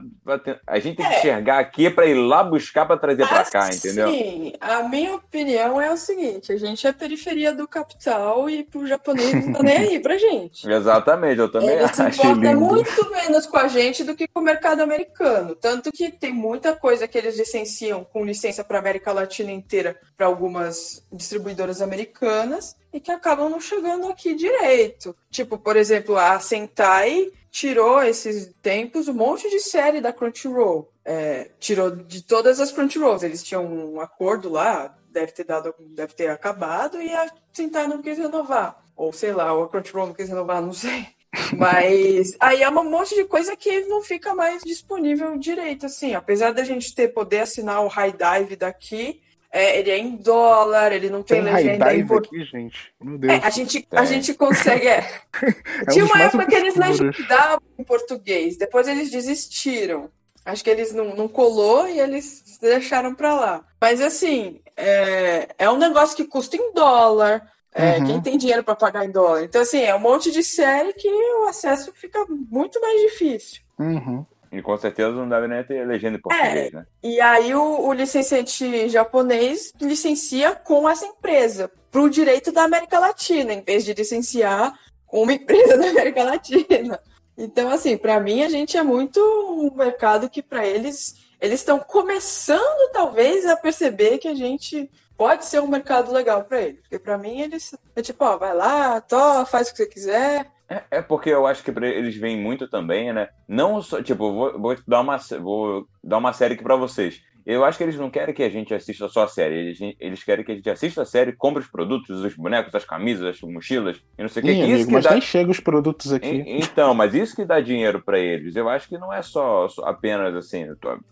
[0.66, 1.18] a gente tem que é.
[1.18, 4.10] enxergar aqui para ir lá buscar para trazer para cá, entendeu?
[4.10, 8.86] Sim, a minha opinião é o seguinte: a gente é periferia do capital e pro
[8.86, 10.68] japonês não tá nem aí pra gente.
[10.68, 11.94] Exatamente, eu também Ele acho.
[11.94, 16.10] se importa muito menos com a gente do que com o mercado americano, tanto que
[16.10, 21.82] tem muita coisa que eles licenciam com licença para América Latina inteira para algumas distribuidoras
[21.82, 25.14] americanas e que acabam não chegando aqui direito.
[25.30, 30.90] Tipo, por exemplo, a Sentai tirou esses tempos um monte de série da Crunchyroll.
[31.04, 33.22] É, tirou de todas as Crunchyrolls.
[33.22, 38.00] Eles tinham um acordo lá, deve ter dado, deve ter acabado, e a Sentai não
[38.00, 38.82] quis renovar.
[38.96, 41.06] Ou sei lá, ou a Crunchyroll não quis renovar, não sei.
[41.54, 46.14] Mas aí é um monte de coisa que não fica mais disponível direito, assim.
[46.14, 49.20] Apesar da gente ter poder assinar o High Dive daqui,
[49.56, 52.46] é, ele é em dólar, ele não tem, tem legenda em português.
[52.50, 52.92] gente.
[53.00, 53.32] Meu Deus.
[53.32, 54.86] É, a, gente, a gente consegue.
[54.86, 54.98] É.
[55.80, 60.10] é Tinha uma época que eles legendavam em português, depois eles desistiram.
[60.44, 63.64] Acho que eles não, não colou e eles deixaram pra lá.
[63.80, 67.50] Mas assim, é, é um negócio que custa em dólar.
[67.74, 68.06] É, uhum.
[68.06, 69.42] Quem tem dinheiro para pagar em dólar?
[69.42, 73.62] Então, assim, é um monte de série que o acesso fica muito mais difícil.
[73.78, 74.24] Uhum.
[74.56, 76.86] E com certeza não deve nem ter legenda em português, é, né?
[77.02, 82.98] E aí o, o licenciante japonês licencia com essa empresa para o direito da América
[82.98, 84.72] Latina, em vez de licenciar
[85.06, 86.98] com uma empresa da América Latina.
[87.36, 91.78] Então, assim, para mim a gente é muito um mercado que para eles eles estão
[91.78, 96.80] começando talvez a perceber que a gente pode ser um mercado legal para eles.
[96.80, 100.50] Porque para mim eles é tipo, ó, vai lá, to, faz o que você quiser.
[100.68, 103.28] É, é, porque eu acho que eles vêm muito também, né?
[103.48, 107.22] Não só, tipo, vou, vou dar uma vou dar uma série aqui para vocês.
[107.46, 109.54] Eu acho que eles não querem que a gente assista só a série.
[109.54, 112.84] Eles, eles querem que a gente assista a série, compre os produtos, os bonecos, as
[112.84, 114.50] camisas, as mochilas e não sei o que.
[114.50, 115.12] Amigo, isso que mas dá...
[115.12, 116.42] nem chega os produtos aqui.
[116.44, 118.56] Então, mas isso que dá dinheiro para eles.
[118.56, 120.66] Eu acho que não é só, só apenas assim.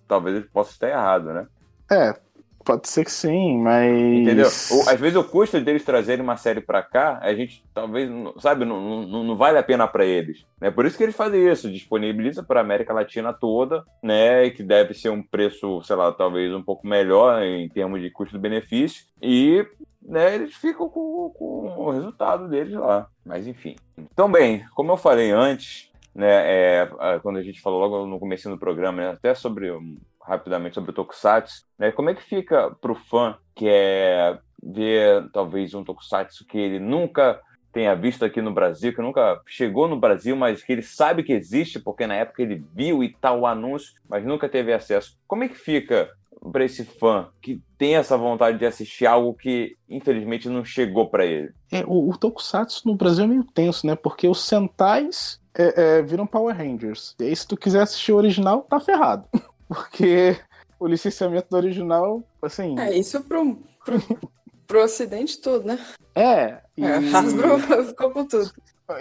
[0.09, 1.47] Talvez eu possa estar errado, né?
[1.89, 2.19] É,
[2.65, 3.93] Pode ser que sim, mas.
[3.93, 4.47] Entendeu?
[4.47, 9.07] Às vezes o custo deles trazerem uma série para cá, a gente talvez, sabe, não,
[9.07, 10.47] não, não vale a pena para eles.
[10.59, 10.71] Né?
[10.71, 14.49] Por isso que eles fazem isso, disponibiliza para América Latina toda, né?
[14.49, 19.05] Que deve ser um preço, sei lá, talvez um pouco melhor em termos de custo-benefício.
[19.21, 19.67] E
[20.01, 23.09] né, eles ficam com, com o resultado deles lá.
[23.25, 23.77] Mas enfim.
[23.99, 26.89] Então, bem, como eu falei antes, né, é,
[27.23, 29.71] quando a gente falou logo no começo do programa, né, até sobre
[30.27, 31.93] rapidamente sobre o Tokusatsu, né?
[31.93, 36.79] Como é que fica para o fã que é ver talvez um Tokusatsu que ele
[36.79, 37.41] nunca
[37.73, 41.33] tenha visto aqui no Brasil, que nunca chegou no Brasil, mas que ele sabe que
[41.33, 45.19] existe, porque na época ele viu e tal o anúncio, mas nunca teve acesso.
[45.27, 46.09] Como é que fica
[46.53, 51.27] para esse fã que tem essa vontade de assistir algo que infelizmente não chegou para
[51.27, 51.53] ele?
[51.73, 53.97] É, o, o, Tokusatsu no Brasil é meio tenso, né?
[53.97, 57.17] Porque os Sentais é, é, viram Power Rangers.
[57.19, 59.27] E aí, se tu quiser assistir o original, tá ferrado.
[59.75, 60.37] Porque
[60.79, 62.79] o licenciamento do original, assim.
[62.79, 64.01] É, isso pro, pro,
[64.67, 65.79] pro ocidente todo, né?
[66.15, 66.61] É.
[66.77, 66.85] E...
[66.85, 67.59] é Hasbro
[67.89, 68.51] ficou com tudo.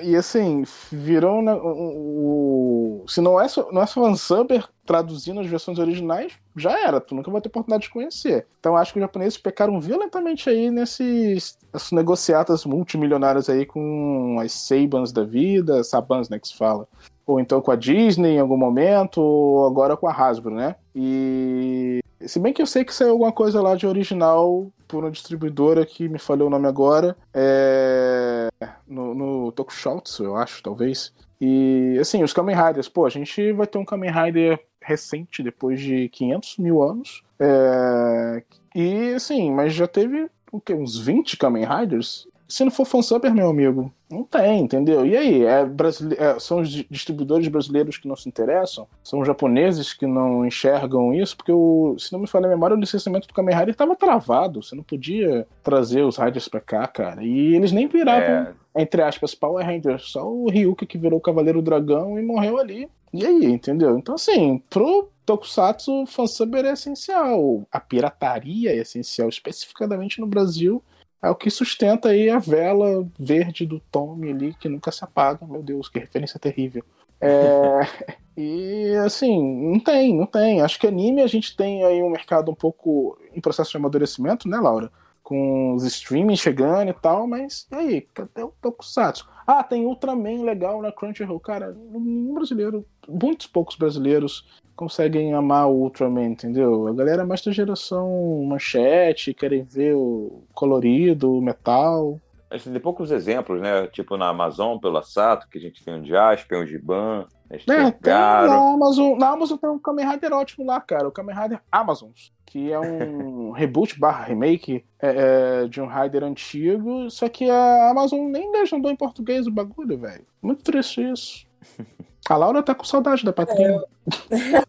[0.01, 5.78] E assim, virou o, o, se não é só, não é Vansumber traduzindo as versões
[5.78, 8.47] originais, já era, tu nunca vai ter oportunidade de conhecer.
[8.61, 11.57] Então acho que os japoneses pecaram violentamente aí nesses,
[11.91, 16.88] negociatas multimilionários aí com as Sabans da vida, Sabans, né, que se fala
[17.26, 20.76] ou então com a Disney em algum momento, ou agora com a Hasbro, né?
[20.95, 25.11] E se bem que eu sei que saiu alguma coisa lá de original por uma
[25.11, 28.49] distribuidora que me falhou o nome agora, é...
[28.88, 31.13] no, no Tokushoutsu, eu acho, talvez.
[31.41, 35.80] E assim, os Kamen Riders, pô, a gente vai ter um Kamen Rider recente, depois
[35.80, 37.24] de 500 mil anos.
[37.39, 38.43] É...
[38.76, 40.74] E assim, mas já teve o quê?
[40.74, 42.28] uns 20 Kamen Riders?
[42.53, 45.03] Se não for fansubber, meu amigo, não tem, entendeu?
[45.03, 45.43] E aí?
[45.43, 46.15] É brasile...
[46.19, 48.87] É, são os distribuidores brasileiros que não se interessam?
[49.03, 51.35] São os japoneses que não enxergam isso?
[51.35, 54.61] Porque, o, se não me falha a memória, o licenciamento do Kamen Rider estava travado.
[54.61, 57.23] Você não podia trazer os Riders pra cá, cara.
[57.23, 58.53] E eles nem viravam, é...
[58.75, 60.11] entre aspas, Power Rangers.
[60.11, 62.87] Só o Ryuki que virou o Cavaleiro Dragão e morreu ali.
[63.11, 63.97] E aí, entendeu?
[63.97, 67.63] Então, assim, pro Tokusatsu, fansubber é essencial.
[67.71, 70.83] A pirataria é essencial, especificadamente no Brasil
[71.24, 75.47] é o que sustenta aí a vela verde do Tommy ali, que nunca se apaga.
[75.47, 76.84] Meu Deus, que referência terrível.
[77.21, 77.80] É,
[78.36, 80.61] e assim, não tem, não tem.
[80.61, 84.49] Acho que anime a gente tem aí um mercado um pouco em processo de amadurecimento,
[84.49, 84.91] né, Laura?
[85.24, 89.26] Com os streaming chegando e tal, mas e aí, cadê o Tokusatsu?
[89.47, 91.39] Ah, tem Ultraman legal na Crunchyroll.
[91.39, 94.45] Cara, no brasileiro, muitos poucos brasileiros
[94.76, 96.88] conseguem amar o Ultraman, entendeu?
[96.88, 102.19] A galera é mais da geração manchete, querem ver o colorido, o metal.
[102.49, 103.88] A gente tem poucos exemplos, né?
[103.88, 107.71] Tipo na Amazon, pelo Sato, que a gente tem o Jasper, o Giban, a gente
[107.71, 111.07] é, tem, tem na Amazon, na Amazon tem um Kamen Rider ótimo lá, cara.
[111.07, 116.24] O Kamen Rider Amazons, que é um reboot barra remake é, é, de um Rider
[116.24, 120.26] antigo, só que a Amazon nem legendou em português o bagulho, velho.
[120.41, 121.45] Muito triste isso.
[122.30, 123.84] A Laura tá com saudade da Patrícia.
[124.32, 124.63] É,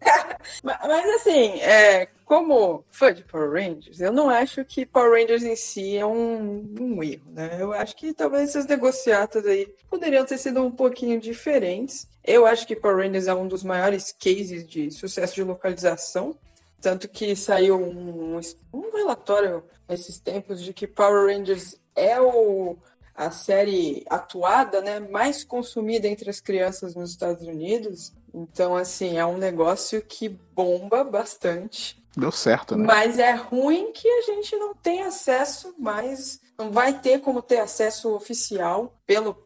[0.62, 5.54] mas assim, é, como fã de Power Rangers, eu não acho que Power Rangers em
[5.54, 7.56] si é um, um erro, né?
[7.60, 12.08] Eu acho que talvez essas negociatas aí poderiam ter sido um pouquinho diferentes.
[12.24, 16.36] Eu acho que Power Rangers é um dos maiores cases de sucesso de localização.
[16.80, 18.40] Tanto que saiu um,
[18.72, 22.76] um relatório nesses tempos de que Power Rangers é o
[23.14, 28.12] a série atuada, né, mais consumida entre as crianças nos Estados Unidos.
[28.32, 32.02] Então, assim, é um negócio que bomba bastante.
[32.16, 32.84] Deu certo, né?
[32.84, 37.58] Mas é ruim que a gente não tem acesso mais, não vai ter como ter
[37.58, 39.36] acesso oficial, pelo,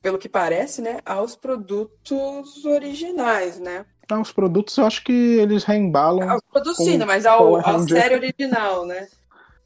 [0.00, 3.84] pelo que parece, né, aos produtos originais, né?
[4.10, 6.36] Não, os produtos eu acho que eles reembalam.
[6.36, 9.06] Os produtos sim, né, mas ao, a série original, né?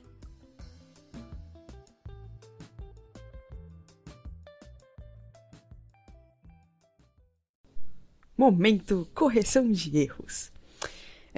[8.34, 10.55] Momento correção de erros.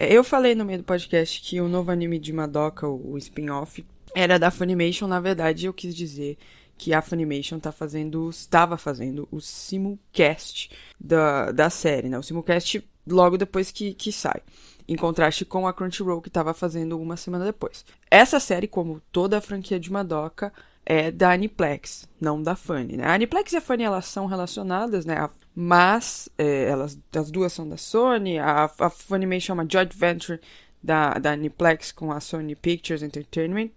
[0.00, 3.84] É, eu falei no meio do podcast que o novo anime de Madoka, o spin-off,
[4.14, 5.08] era da Funimation.
[5.08, 6.38] Na verdade, eu quis dizer
[6.76, 10.70] que a Funimation tá fazendo, estava fazendo o simulcast
[11.00, 12.16] da, da série, né?
[12.16, 14.40] O simulcast logo depois que, que sai.
[14.86, 17.84] Em contraste com a Crunchyroll, que estava fazendo uma semana depois.
[18.08, 20.52] Essa série, como toda a franquia de Madoka,
[20.86, 23.04] é da Aniplex, não da Funny, né?
[23.04, 25.28] A Aniplex e a Funny, elas são relacionadas, né?
[25.60, 30.38] Mas é, elas, as duas são da Sony, a, a Funimation é uma joint venture
[30.80, 33.70] da, da Aniplex com a Sony Pictures Entertainment.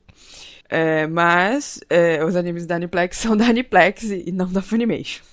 [0.69, 5.23] É, mas é, os animes da Aniplex são da Aniplex e não da Funimation.